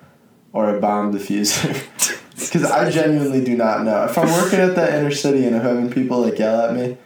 or 0.54 0.75
a 0.75 0.80
bomb 0.80 1.14
diffuser? 1.14 1.82
Because 2.36 2.66
I 2.70 2.90
genuinely 2.90 3.44
do 3.44 3.56
not 3.56 3.84
know. 3.86 4.04
If 4.04 4.18
I'm 4.18 4.28
working 4.28 4.60
at 4.60 4.75
that 4.75 4.94
inner 5.00 5.10
city 5.10 5.46
and 5.46 5.56
I'm 5.56 5.62
having 5.62 5.90
people 5.90 6.20
like 6.20 6.38
yell 6.38 6.62
at 6.68 6.75
me, 6.75 6.98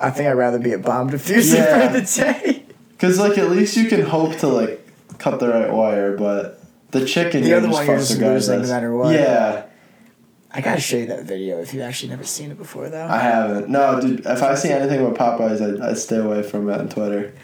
I 0.00 0.08
think 0.10 0.28
I'd 0.28 0.32
rather 0.32 0.58
be 0.58 0.72
a 0.72 0.78
bomb 0.78 1.10
diffuser 1.10 1.56
Yeah. 1.56 1.92
for 1.92 2.00
the 2.00 2.06
day. 2.42 2.64
because 2.92 3.18
like 3.18 3.36
at 3.36 3.50
least 3.50 3.76
you 3.76 3.86
can 3.86 4.00
hope 4.02 4.36
to 4.38 4.46
like 4.48 4.80
cut 5.18 5.40
the 5.40 5.48
right 5.48 5.70
wire, 5.70 6.16
but 6.16 6.58
the 6.94 7.04
chicken 7.04 7.42
The 7.42 7.54
other 7.54 7.68
one 7.68 7.86
you're 7.86 7.98
just 7.98 8.18
losing 8.18 8.62
no 8.62 8.68
matter 8.68 8.94
what. 8.94 9.14
Yeah. 9.14 9.66
I 10.50 10.60
gotta 10.60 10.80
show 10.80 10.96
you 10.96 11.06
that 11.06 11.24
video 11.24 11.60
if 11.60 11.74
you've 11.74 11.82
actually 11.82 12.10
never 12.10 12.22
seen 12.22 12.52
it 12.52 12.56
before 12.56 12.88
though. 12.88 13.06
I 13.06 13.18
haven't. 13.18 13.68
No, 13.68 14.00
dude. 14.00 14.24
If 14.24 14.42
I 14.42 14.54
see 14.54 14.70
anything 14.70 15.04
about 15.04 15.40
Popeyes, 15.40 15.82
I 15.82 15.90
I 15.90 15.94
stay 15.94 16.18
away 16.18 16.44
from 16.44 16.68
it 16.70 16.78
on 16.78 16.88
Twitter. 16.88 17.34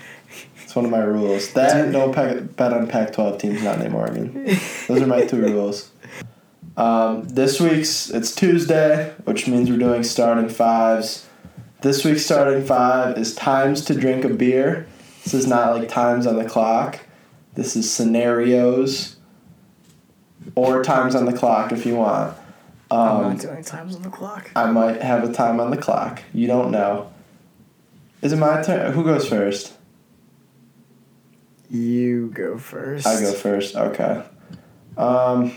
It's 0.62 0.76
one 0.76 0.84
of 0.84 0.92
my 0.92 1.00
rules. 1.00 1.52
That 1.54 1.76
and 1.76 1.92
no 1.92 2.12
pack, 2.12 2.54
bet 2.54 2.72
on 2.72 2.86
Pac-12 2.86 3.40
teams 3.40 3.62
not 3.64 3.80
named 3.80 3.92
Oregon. 3.92 4.44
Those 4.86 5.02
are 5.02 5.06
my 5.08 5.26
two 5.26 5.42
rules. 5.42 5.90
Um, 6.76 7.24
this 7.24 7.60
week's 7.60 8.10
it's 8.10 8.32
Tuesday, 8.32 9.12
which 9.24 9.48
means 9.48 9.68
we're 9.68 9.78
doing 9.78 10.04
starting 10.04 10.48
fives. 10.48 11.26
This 11.80 12.04
week's 12.04 12.24
starting 12.24 12.64
five 12.64 13.18
is 13.18 13.34
times 13.34 13.84
to 13.86 13.94
drink 13.94 14.24
a 14.24 14.28
beer. 14.28 14.86
This 15.24 15.34
is 15.34 15.48
not 15.48 15.74
like 15.76 15.88
times 15.88 16.28
on 16.28 16.36
the 16.36 16.44
clock. 16.44 17.00
This 17.54 17.74
is 17.74 17.90
scenarios 17.90 19.16
or 20.54 20.82
times 20.82 21.14
on 21.14 21.24
the 21.26 21.32
clock 21.32 21.72
if 21.72 21.84
you 21.86 21.96
want. 21.96 22.36
I'm 22.90 22.98
Um, 22.98 23.22
not 23.34 23.38
doing 23.38 23.62
times 23.64 23.94
on 23.94 24.02
the 24.02 24.08
clock. 24.10 24.50
I 24.56 24.66
might 24.70 25.00
have 25.02 25.22
a 25.22 25.32
time 25.32 25.60
on 25.60 25.70
the 25.70 25.76
clock. 25.76 26.22
You 26.32 26.46
don't 26.48 26.70
know. 26.70 27.10
Is 28.22 28.32
it 28.32 28.36
my 28.36 28.60
turn? 28.62 28.92
Who 28.92 29.04
goes 29.04 29.28
first? 29.28 29.74
You 31.70 32.30
go 32.34 32.58
first. 32.58 33.06
I 33.06 33.20
go 33.20 33.32
first. 33.32 33.76
Okay. 33.76 34.22
Um, 34.96 35.52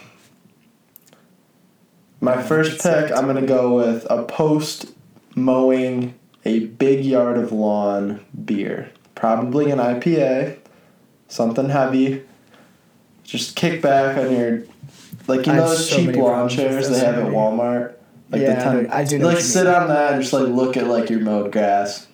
my 2.21 2.41
first 2.41 2.81
pick, 2.81 3.11
I'm 3.11 3.25
gonna 3.25 3.41
go 3.45 3.75
with 3.75 4.05
a 4.09 4.23
post 4.23 4.93
mowing 5.35 6.13
a 6.45 6.59
big 6.59 7.03
yard 7.03 7.37
of 7.37 7.51
lawn 7.51 8.23
beer. 8.45 8.91
Probably 9.15 9.71
an 9.71 9.79
IPA, 9.79 10.57
something 11.27 11.69
heavy. 11.69 12.23
Just 13.23 13.55
kick 13.55 13.81
back 13.81 14.17
on 14.17 14.31
your, 14.35 14.63
like 15.27 15.45
you 15.45 15.53
I 15.53 15.57
know 15.57 15.69
those 15.69 15.89
so 15.89 15.95
cheap 15.97 16.15
lawn 16.15 16.49
chairs 16.49 16.89
they 16.89 16.99
have 16.99 17.17
at. 17.17 17.25
Walmart. 17.31 17.93
Like 18.29 18.41
Yeah, 18.41 18.71
the 18.73 18.81
do- 18.83 18.89
I 18.91 19.03
do 19.03 19.19
know 19.19 19.27
like 19.27 19.39
sit 19.39 19.67
on 19.67 19.87
that 19.87 20.13
and 20.13 20.21
just 20.21 20.33
like 20.33 20.47
look 20.47 20.75
at 20.77 20.87
like 20.87 21.09
your 21.09 21.19
mowed 21.19 21.51
grass. 21.51 22.07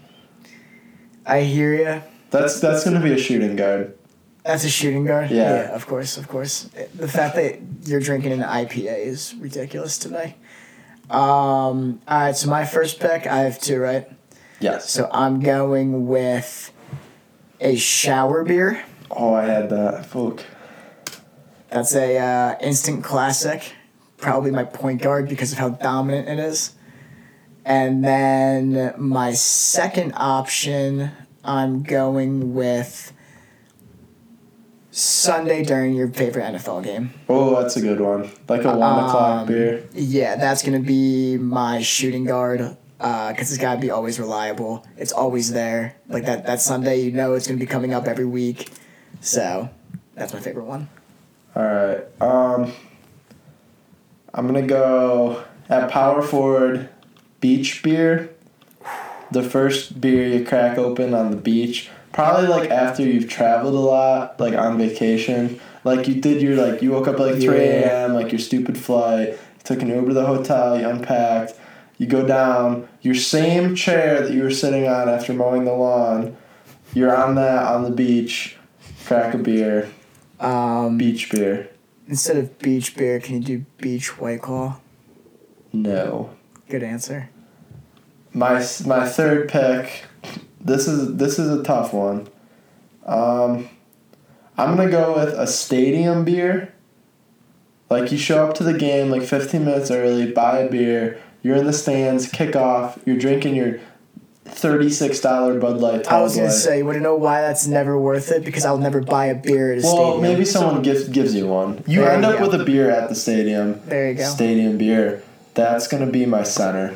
I 1.25 1.41
hear 1.41 1.73
you. 1.73 2.01
That's 2.29 2.59
that's 2.59 2.83
gonna 2.83 3.01
be 3.01 3.13
a 3.13 3.17
shooting 3.17 3.55
guard. 3.55 3.95
That's 4.43 4.63
a 4.63 4.69
shooting 4.69 5.05
guard. 5.05 5.31
Yeah. 5.31 5.73
of 5.75 5.85
course, 5.87 6.17
of 6.17 6.27
course. 6.27 6.69
The 6.95 7.07
fact 7.07 7.35
that 7.35 7.59
you're 7.83 7.99
drinking 7.99 8.31
an 8.31 8.41
IPA 8.41 9.05
is 9.05 9.35
ridiculous 9.35 9.97
to 9.99 10.09
me. 10.09 10.35
Um, 11.09 12.01
all 12.07 12.19
right, 12.19 12.35
so 12.35 12.49
my 12.49 12.65
first 12.65 12.99
pick, 12.99 13.25
I 13.27 13.39
have 13.39 13.59
two, 13.59 13.79
right? 13.79 14.07
Yes. 14.59 14.89
So 14.89 15.09
I'm 15.11 15.39
going 15.39 16.07
with 16.07 16.71
a 17.59 17.75
shower 17.75 18.43
beer. 18.43 18.83
Oh, 19.11 19.33
I 19.33 19.45
had 19.45 19.69
that. 19.71 20.05
Fuck. 20.05 20.43
That's 21.71 21.95
a 21.95 22.17
uh, 22.17 22.57
instant 22.61 23.03
classic. 23.03 23.73
Probably 24.17 24.51
my 24.51 24.63
point 24.63 25.01
guard 25.01 25.29
because 25.29 25.51
of 25.51 25.57
how 25.59 25.69
dominant 25.69 26.27
it 26.27 26.39
is. 26.39 26.73
And 27.63 28.03
then 28.03 28.93
my 28.97 29.33
second 29.33 30.13
option, 30.15 31.11
I'm 31.43 31.83
going 31.83 32.53
with 32.55 33.13
Sunday 34.91 35.63
during 35.63 35.93
your 35.93 36.07
favorite 36.09 36.43
NFL 36.43 36.83
game. 36.83 37.13
Oh, 37.29 37.61
that's 37.61 37.77
a 37.77 37.81
good 37.81 38.01
one. 38.01 38.31
Like 38.47 38.63
a 38.63 38.75
one 38.75 39.03
o'clock 39.05 39.41
Um, 39.41 39.47
beer. 39.47 39.87
Yeah, 39.93 40.35
that's 40.35 40.63
gonna 40.63 40.79
be 40.79 41.37
my 41.37 41.81
shooting 41.81 42.25
guard. 42.25 42.75
Because 42.97 43.51
it's 43.53 43.57
gotta 43.57 43.79
be 43.79 43.91
always 43.91 44.19
reliable. 44.19 44.85
It's 44.97 45.13
always 45.13 45.53
there. 45.53 45.95
Like 46.09 46.25
that. 46.25 46.45
That 46.45 46.59
Sunday, 46.59 46.99
you 47.01 47.11
know, 47.11 47.33
it's 47.33 47.47
gonna 47.47 47.59
be 47.59 47.65
coming 47.65 47.93
up 47.93 48.07
every 48.07 48.25
week. 48.25 48.71
So, 49.21 49.69
that's 50.15 50.33
my 50.33 50.39
favorite 50.39 50.65
one. 50.65 50.89
All 51.59 51.65
right. 51.65 52.21
Um, 52.21 52.71
I'm 54.33 54.47
gonna 54.47 54.65
go 54.65 55.43
at 55.67 55.91
power 55.91 56.21
forward, 56.21 56.87
beach 57.41 57.83
beer. 57.83 58.29
The 59.31 59.43
first 59.43 59.99
beer 59.99 60.25
you 60.25 60.45
crack 60.45 60.77
open 60.77 61.13
on 61.13 61.31
the 61.31 61.37
beach, 61.37 61.89
probably 62.13 62.47
like 62.47 62.69
after 62.69 63.03
you've 63.03 63.27
traveled 63.27 63.75
a 63.75 63.79
lot, 63.79 64.39
like 64.39 64.53
on 64.53 64.77
vacation. 64.77 65.59
Like 65.83 66.07
you 66.07 66.21
did 66.21 66.41
your 66.41 66.55
like 66.55 66.81
you 66.81 66.91
woke 66.91 67.09
up 67.09 67.15
at 67.15 67.19
like 67.19 67.41
three 67.41 67.57
a.m. 67.57 68.13
like 68.13 68.31
your 68.31 68.39
stupid 68.39 68.77
flight. 68.77 69.31
You 69.31 69.37
took 69.65 69.81
an 69.81 69.89
Uber 69.89 70.07
to 70.07 70.13
the 70.13 70.25
hotel. 70.25 70.79
You 70.79 70.87
unpacked. 70.87 71.55
You 71.97 72.07
go 72.07 72.25
down 72.25 72.87
your 73.01 73.15
same 73.15 73.75
chair 73.75 74.21
that 74.21 74.31
you 74.31 74.43
were 74.43 74.51
sitting 74.51 74.87
on 74.87 75.09
after 75.09 75.33
mowing 75.33 75.65
the 75.65 75.73
lawn. 75.73 76.37
You're 76.93 77.13
on 77.13 77.35
that 77.35 77.63
on 77.65 77.83
the 77.83 77.91
beach. 77.91 78.55
Crack 79.03 79.33
a 79.33 79.37
beer. 79.37 79.89
Um, 80.39 80.97
Beach 80.97 81.29
beer. 81.31 81.69
instead 82.07 82.37
of 82.37 82.57
beach 82.59 82.95
beer, 82.95 83.19
can 83.19 83.35
you 83.35 83.41
do 83.41 83.65
beach 83.77 84.17
white 84.19 84.41
claw? 84.41 84.79
No. 85.73 86.31
Good 86.69 86.83
answer. 86.83 87.29
My 88.33 88.65
my 88.85 89.07
third 89.07 89.49
pick. 89.49 90.05
This 90.61 90.87
is 90.87 91.17
this 91.17 91.39
is 91.39 91.49
a 91.59 91.63
tough 91.63 91.93
one. 91.93 92.27
Um, 93.05 93.69
I'm 94.57 94.75
gonna 94.75 94.89
go 94.89 95.15
with 95.15 95.33
a 95.33 95.47
stadium 95.47 96.25
beer. 96.25 96.73
Like 97.89 98.11
you 98.11 98.17
show 98.19 98.47
up 98.47 98.53
to 98.55 98.63
the 98.63 98.77
game 98.77 99.09
like 99.09 99.23
15 99.23 99.65
minutes 99.65 99.89
early, 99.89 100.31
buy 100.31 100.59
a 100.59 100.69
beer, 100.69 101.19
you're 101.41 101.55
in 101.55 101.65
the 101.65 101.73
stands, 101.73 102.29
kick 102.29 102.55
off, 102.55 102.99
you're 103.03 103.17
drinking 103.17 103.55
your 103.55 103.79
$36 104.61 105.59
Bud 105.59 105.77
Light 105.77 106.07
I 106.11 106.21
was 106.21 106.35
gonna 106.35 106.51
say, 106.51 106.79
you 106.79 106.85
want 106.85 106.97
to 106.97 107.01
know 107.01 107.15
why 107.15 107.41
that's 107.41 107.67
never 107.67 107.97
worth 107.99 108.31
it? 108.31 108.43
Because 108.45 108.65
I'll 108.65 108.77
never 108.77 109.01
buy 109.01 109.27
a 109.27 109.35
beer 109.35 109.73
at 109.73 109.79
a 109.79 109.81
Well, 109.81 109.95
stadium. 110.13 110.21
maybe 110.21 110.45
someone 110.45 110.81
gives 110.81 111.07
gives 111.09 111.33
you 111.35 111.47
one. 111.47 111.83
You 111.87 112.01
There 112.01 112.11
end 112.11 112.23
you 112.23 112.29
up 112.29 112.39
go. 112.39 112.49
with 112.49 112.61
a 112.61 112.63
beer 112.63 112.89
at 112.89 113.09
the 113.09 113.15
stadium. 113.15 113.81
There 113.85 114.09
you 114.09 114.15
go. 114.17 114.23
Stadium 114.25 114.77
beer. 114.77 115.21
That's 115.53 115.87
gonna 115.87 116.07
be 116.07 116.25
my 116.25 116.43
center. 116.43 116.95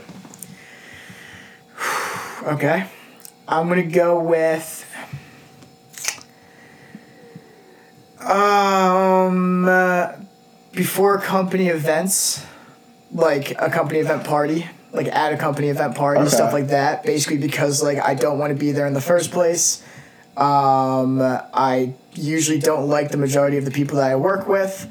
Okay. 2.46 2.86
I'm 3.48 3.70
gonna 3.70 3.84
go 3.84 4.20
with. 4.20 4.86
Um, 8.20 9.66
uh, 9.68 10.14
before 10.74 11.20
company 11.20 11.68
events, 11.68 12.46
like 13.12 13.52
a 13.62 13.70
company 13.70 14.00
event 14.00 14.24
party, 14.24 14.68
like 14.94 15.08
at 15.08 15.34
a 15.34 15.38
company 15.38 15.68
event 15.70 15.96
party, 15.96 16.22
Okay. 16.22 16.30
stuff 16.30 16.54
like 16.54 16.68
that. 16.68 17.04
Basically, 17.04 17.38
because 17.38 17.82
like 17.84 17.98
I 18.00 18.14
don't 18.14 18.40
want 18.40 18.52
to 18.54 18.60
be 18.60 18.72
there 18.72 18.88
in 18.88 18.94
the 18.94 19.02
first 19.02 19.32
place. 19.32 19.84
Um, 20.38 21.22
I 21.22 21.94
usually 22.14 22.60
don't 22.60 22.88
like 22.88 23.10
the 23.12 23.18
majority 23.18 23.58
of 23.58 23.66
the 23.66 23.72
people 23.72 23.98
that 23.98 24.10
I 24.12 24.16
work 24.16 24.48
with, 24.48 24.88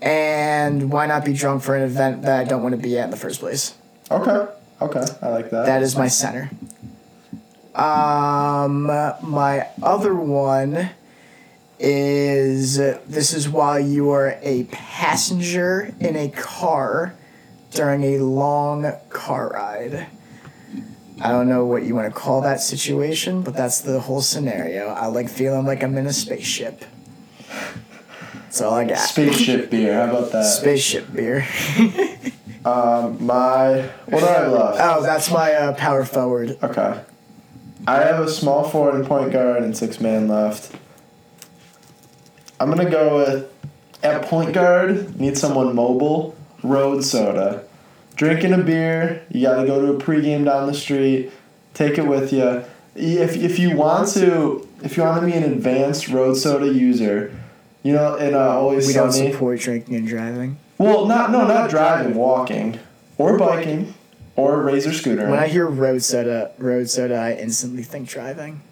and 0.00 0.90
why 0.90 1.06
not 1.06 1.24
be 1.24 1.32
drunk 1.32 1.62
for 1.62 1.76
an 1.76 1.82
event 1.82 2.22
that 2.22 2.40
I 2.40 2.44
don't 2.44 2.62
want 2.62 2.74
to 2.74 2.80
be 2.80 2.98
at 2.98 3.04
in 3.04 3.10
the 3.10 3.16
first 3.16 3.40
place? 3.40 3.74
Okay. 4.10 4.46
Okay. 4.82 5.04
I 5.22 5.28
like 5.28 5.50
that. 5.50 5.66
That 5.66 5.82
is 5.82 5.96
my 5.96 6.08
center. 6.08 6.50
Um, 7.74 8.84
my 9.22 9.66
other 9.82 10.14
one 10.14 10.90
is 11.80 12.76
this 12.76 13.34
is 13.34 13.48
while 13.48 13.80
you 13.80 14.10
are 14.10 14.38
a 14.42 14.64
passenger 14.64 15.92
in 15.98 16.14
a 16.16 16.28
car 16.30 17.14
during 17.74 18.02
a 18.04 18.18
long 18.18 18.90
car 19.10 19.50
ride. 19.50 20.06
I 21.20 21.28
don't 21.30 21.48
know 21.48 21.64
what 21.64 21.84
you 21.84 21.94
want 21.94 22.12
to 22.12 22.20
call 22.20 22.40
that 22.42 22.60
situation, 22.60 23.42
but 23.42 23.54
that's 23.54 23.80
the 23.80 24.00
whole 24.00 24.20
scenario. 24.20 24.88
I 24.88 25.06
like 25.06 25.28
feeling 25.28 25.64
like 25.64 25.82
I'm 25.82 25.96
in 25.96 26.06
a 26.06 26.12
spaceship. 26.12 26.84
That's 28.34 28.60
all 28.60 28.74
I 28.74 28.84
got. 28.84 28.98
Spaceship 28.98 29.70
beer. 29.70 29.94
How 29.94 30.16
about 30.16 30.32
that? 30.32 30.44
Spaceship 30.44 31.12
beer. 31.12 31.46
Um, 32.64 33.26
my 33.26 33.82
what 34.06 34.20
do 34.20 34.26
I 34.26 34.30
have 34.30 34.52
left? 34.52 34.78
Oh, 34.80 35.02
that's 35.02 35.30
my 35.30 35.52
uh, 35.52 35.74
power 35.74 36.04
forward. 36.04 36.56
Okay. 36.62 36.98
I 37.86 37.96
have 37.96 38.20
a 38.20 38.30
small 38.30 38.66
forward 38.66 38.94
and 38.94 39.06
point 39.06 39.32
guard 39.32 39.62
and 39.62 39.76
six 39.76 40.00
man 40.00 40.28
left. 40.28 40.74
I'm 42.58 42.70
gonna 42.70 42.88
go 42.88 43.16
with 43.16 43.52
at 44.02 44.22
point 44.22 44.54
guard. 44.54 45.20
Need 45.20 45.36
someone 45.36 45.74
mobile. 45.74 46.34
Road 46.64 47.04
soda. 47.04 47.62
Drinking 48.16 48.52
a 48.52 48.58
beer. 48.58 49.22
You 49.30 49.42
gotta 49.42 49.66
go 49.66 49.80
to 49.80 49.92
a 49.92 50.00
pregame 50.00 50.44
down 50.46 50.66
the 50.66 50.74
street. 50.74 51.30
Take 51.74 51.98
it 51.98 52.06
with 52.06 52.32
you. 52.32 52.64
If 52.94 53.36
if 53.36 53.58
you 53.58 53.76
want 53.76 54.08
to, 54.14 54.66
if 54.82 54.96
you 54.96 55.02
want 55.02 55.20
to 55.20 55.26
be 55.26 55.32
an 55.34 55.44
advanced 55.44 56.08
road 56.08 56.34
soda 56.34 56.72
user, 56.72 57.36
you 57.82 57.92
know, 57.92 58.16
and 58.16 58.34
uh, 58.34 58.58
always 58.58 58.86
We 58.86 58.94
don't 58.94 59.12
support 59.12 59.60
drinking 59.60 59.94
and 59.94 60.08
driving. 60.08 60.56
Well, 60.78 61.06
not 61.06 61.30
no, 61.30 61.46
not 61.46 61.70
driving, 61.70 62.14
walking, 62.14 62.78
or 63.18 63.36
biking, 63.36 63.92
or 64.36 64.60
a 64.60 64.64
razor 64.64 64.92
scooter. 64.92 65.28
When 65.28 65.38
I 65.38 65.48
hear 65.48 65.66
road 65.66 66.02
soda, 66.02 66.52
road 66.58 66.88
soda, 66.88 67.16
I 67.16 67.34
instantly 67.34 67.82
think 67.82 68.08
driving. 68.08 68.62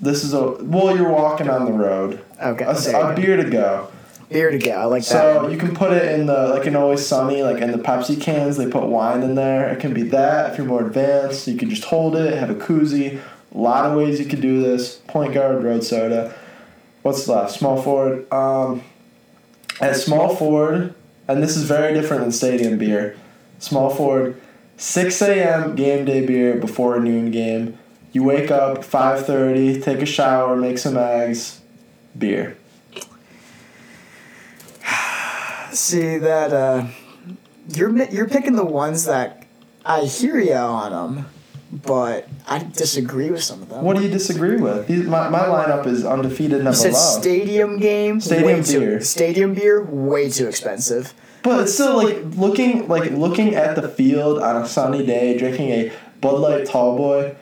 This 0.00 0.24
is 0.24 0.34
a 0.34 0.52
well. 0.64 0.96
You're 0.96 1.12
walking 1.12 1.48
on 1.48 1.64
the 1.64 1.72
road. 1.72 2.24
Okay, 2.42 2.64
A, 2.64 3.00
a 3.10 3.14
beer 3.14 3.36
to 3.36 3.48
go. 3.48 3.88
Beer 4.28 4.50
to 4.50 4.58
go. 4.58 4.72
I 4.72 4.84
like 4.84 5.02
that. 5.04 5.08
So 5.08 5.48
you 5.48 5.56
can 5.56 5.74
put 5.74 5.92
it 5.92 6.18
in 6.18 6.26
the 6.26 6.48
like 6.48 6.66
in 6.66 6.76
Always 6.76 7.06
Sunny, 7.06 7.42
like 7.42 7.62
in 7.62 7.72
the 7.72 7.78
Pepsi 7.78 8.20
cans. 8.20 8.56
They 8.56 8.68
put 8.68 8.84
wine 8.84 9.22
in 9.22 9.34
there. 9.34 9.68
It 9.70 9.80
can 9.80 9.94
be 9.94 10.02
that. 10.04 10.52
If 10.52 10.58
you're 10.58 10.66
more 10.66 10.86
advanced, 10.86 11.46
you 11.46 11.56
can 11.56 11.70
just 11.70 11.84
hold 11.84 12.16
it, 12.16 12.34
have 12.34 12.50
a 12.50 12.54
koozie. 12.54 13.20
A 13.54 13.58
lot 13.58 13.86
of 13.86 13.96
ways 13.96 14.18
you 14.18 14.26
could 14.26 14.40
do 14.40 14.60
this. 14.60 14.96
Point 15.06 15.34
guard, 15.34 15.62
road 15.62 15.84
soda. 15.84 16.34
What's 17.02 17.26
left? 17.28 17.52
Small 17.52 17.80
forward. 17.80 18.30
Um, 18.32 18.82
at 19.80 19.96
small 19.96 20.34
forward, 20.34 20.94
and 21.28 21.42
this 21.42 21.56
is 21.56 21.64
very 21.64 21.94
different 21.94 22.22
than 22.22 22.32
stadium 22.32 22.78
beer. 22.78 23.16
Small 23.58 23.90
forward, 23.90 24.40
6 24.76 25.22
a.m. 25.22 25.74
game 25.74 26.04
day 26.04 26.24
beer 26.24 26.56
before 26.56 26.96
a 26.96 27.00
noon 27.00 27.30
game. 27.30 27.78
You 28.12 28.22
wake 28.24 28.50
up 28.50 28.78
5:30, 28.78 29.82
take 29.82 30.00
a 30.00 30.06
shower, 30.06 30.56
make 30.56 30.78
some 30.78 30.96
eggs, 30.96 31.60
beer. 32.16 32.56
See 35.76 36.16
that 36.16 36.54
uh, 36.54 36.86
you're 37.74 37.94
you're 38.06 38.28
picking 38.28 38.56
the 38.56 38.64
ones 38.64 39.04
that 39.04 39.44
I 39.84 40.06
hear 40.06 40.38
you 40.40 40.54
on 40.54 41.14
them, 41.14 41.26
but 41.70 42.28
I 42.48 42.60
disagree 42.60 43.30
with 43.30 43.42
some 43.42 43.60
of 43.60 43.68
them. 43.68 43.84
What 43.84 43.98
do 43.98 44.02
you 44.02 44.08
disagree 44.08 44.56
with? 44.56 44.86
These, 44.86 45.06
my, 45.06 45.28
my 45.28 45.40
lineup 45.40 45.86
is 45.86 46.02
undefeated, 46.02 46.58
you 46.58 46.64
never 46.64 46.74
said 46.74 46.92
lost. 46.94 47.20
stadium 47.20 47.78
game, 47.78 48.22
Stadium 48.22 48.46
way 48.46 48.62
too, 48.62 48.80
beer. 48.80 49.00
stadium 49.02 49.52
beer, 49.52 49.84
way 49.84 50.30
too 50.30 50.48
expensive. 50.48 51.12
But 51.42 51.60
it's 51.64 51.74
still 51.74 51.94
like 51.96 52.22
looking 52.36 52.88
like 52.88 53.10
looking 53.10 53.54
at 53.54 53.76
the 53.76 53.86
field 53.86 54.38
on 54.42 54.62
a 54.62 54.66
sunny 54.66 55.04
day, 55.04 55.36
drinking 55.36 55.68
a 55.68 55.92
Bud 56.22 56.40
Light 56.40 56.64
Tall 56.66 56.96
Boy 56.96 57.36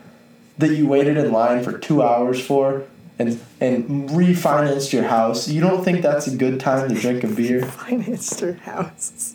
that 0.59 0.71
you 0.71 0.89
waited 0.89 1.17
in 1.17 1.31
line 1.31 1.63
for 1.63 1.79
two 1.79 2.03
hours 2.03 2.45
for, 2.45 2.83
and 3.19 3.41
and 3.61 4.09
refinanced 4.11 4.93
your 4.93 5.05
house. 5.05 5.49
You 5.49 5.61
don't 5.61 5.85
think 5.85 6.03
that's 6.03 6.27
a 6.27 6.37
good 6.37 6.61
time 6.61 6.89
to 6.89 6.95
drink 6.95 7.25
a 7.25 7.29
beer? 7.29 7.63
Financed 7.65 8.41
your 8.41 8.55
house. 8.55 9.35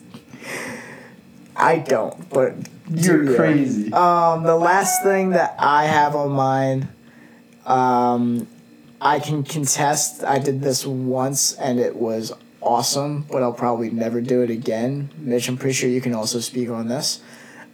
I 1.56 1.78
don't, 1.78 2.28
but 2.30 2.54
You're 2.90 3.24
do 3.24 3.36
crazy. 3.36 3.92
Um, 3.92 4.44
the 4.44 4.56
last 4.56 5.02
thing 5.02 5.30
that 5.30 5.56
I 5.58 5.84
have 5.84 6.16
on 6.16 6.30
mine, 6.32 6.88
um, 7.66 8.46
I 9.00 9.18
can 9.18 9.42
contest. 9.44 10.24
I 10.24 10.38
did 10.38 10.62
this 10.62 10.86
once 10.86 11.52
and 11.54 11.78
it 11.78 11.96
was 11.96 12.32
awesome, 12.62 13.26
but 13.30 13.42
I'll 13.42 13.52
probably 13.52 13.90
never 13.90 14.20
do 14.20 14.42
it 14.42 14.50
again. 14.50 15.10
Mitch, 15.18 15.48
I'm 15.48 15.56
pretty 15.56 15.74
sure 15.74 15.88
you 15.88 16.00
can 16.00 16.14
also 16.14 16.40
speak 16.40 16.70
on 16.70 16.88
this. 16.88 17.20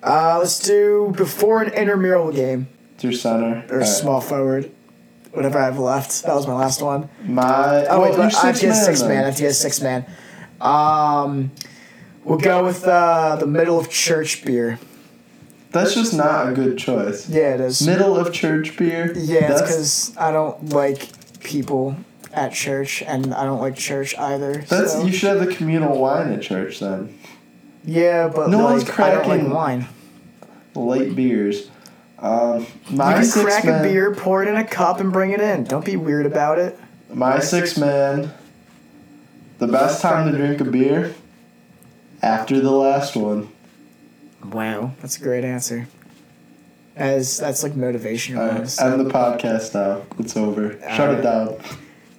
Uh, 0.03 0.39
let's 0.39 0.59
do 0.61 1.13
before 1.17 1.63
an 1.63 1.73
intramural 1.73 2.31
game 2.33 2.69
Through 2.99 3.15
center. 3.15 3.67
or 3.71 3.85
small 3.85 4.21
forward, 4.21 4.71
whatever 5.37 5.59
I 5.59 5.67
have 5.67 5.79
left. 5.79 6.25
That 6.25 6.35
was 6.35 6.47
my 6.47 6.55
last 6.55 6.83
one. 6.83 7.09
My 7.25 7.87
Oh 7.87 8.01
wait, 8.03 8.11
well, 8.19 8.31
you're 8.31 8.39
I 8.43 8.47
have 8.47 8.57
to 8.57 8.67
get 8.67 8.75
six 8.75 9.01
then. 9.01 9.09
man. 9.11 9.23
I 9.25 9.27
have 9.27 9.37
to 9.37 9.43
get 9.43 9.53
six 9.55 9.81
man. 9.81 10.07
Um, 10.61 11.51
we'll 12.25 12.39
go 12.39 12.65
with 12.65 12.85
uh, 12.85 13.37
the 13.37 13.47
middle 13.47 13.79
of 13.79 13.91
church 13.91 14.45
beer. 14.45 14.79
That's 15.71 15.95
just 15.95 16.15
not 16.15 16.49
a 16.49 16.53
good 16.53 16.79
choice. 16.79 17.29
Yeah, 17.29 17.55
it 17.55 17.61
is. 17.61 17.87
Middle 17.87 18.17
of 18.17 18.33
church 18.33 18.77
beer. 18.79 19.13
Yeah, 19.15 19.51
it's 19.53 19.61
That's- 19.61 19.61
because 19.61 20.17
I 20.17 20.33
don't 20.33 20.71
like 20.71 21.11
people 21.41 21.97
at 22.33 22.53
church, 22.53 23.03
and 23.03 23.35
I 23.35 23.45
don't 23.45 23.61
like 23.61 23.77
church 23.77 24.17
either. 24.19 24.65
That's 24.69 24.93
so. 24.93 25.05
you 25.05 25.13
should 25.13 25.37
have 25.37 25.47
the 25.47 25.55
communal 25.55 25.99
wine 25.99 26.33
at 26.33 26.43
church 26.43 26.81
then. 26.81 27.19
yeah, 27.85 28.29
but 28.35 28.49
No 28.49 28.59
like, 28.65 28.71
one's 28.71 28.83
I 28.85 28.87
don't 28.87 28.95
cracking- 29.25 29.45
like 29.49 29.55
wine. 29.55 29.89
Light 30.75 31.15
beers. 31.17 31.71
Um, 32.19 32.67
my 32.91 33.11
you 33.11 33.17
can 33.17 33.25
six 33.25 33.45
crack 33.45 33.65
man, 33.65 33.81
a 33.81 33.89
beer, 33.89 34.15
pour 34.15 34.43
it 34.43 34.49
in 34.49 34.57
a 34.57 34.65
cup, 34.65 35.01
and 35.01 35.13
bring 35.13 35.33
it 35.33 35.41
in. 35.41 35.65
Don't 35.65 35.85
be 35.85 35.97
weird 35.97 36.27
about 36.27 36.59
it. 36.59 36.79
My 37.13 37.39
six 37.39 37.77
man. 37.77 38.33
The 39.59 39.67
best 39.67 40.03
time 40.03 40.31
to 40.31 40.37
drink 40.37 40.61
a 40.61 40.65
beer. 40.65 41.15
After 42.23 42.61
the 42.61 42.71
last 42.71 43.17
one. 43.17 43.51
Wow, 44.45 44.93
that's 45.01 45.19
a 45.19 45.21
great 45.23 45.45
answer. 45.45 45.89
As 46.95 47.37
that's 47.39 47.63
like 47.63 47.77
motivation. 47.77 48.39
Alright, 48.39 48.55
almost. 48.55 48.81
end 48.81 49.01
the 49.01 49.11
podcast 49.11 49.75
now. 49.75 50.03
It's 50.19 50.37
over. 50.37 50.79
Shut 50.81 51.01
Alright. 51.01 51.19
it 51.19 51.23
down. 51.23 51.57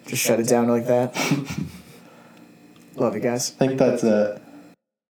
Just 0.06 0.24
shut 0.24 0.40
it 0.40 0.48
down 0.48 0.68
like 0.68 0.86
that. 0.88 1.16
Love 2.96 3.16
you 3.16 3.22
guys. 3.22 3.54
I 3.60 3.68
think 3.68 3.80
that's 3.80 4.04
it. 4.04 4.42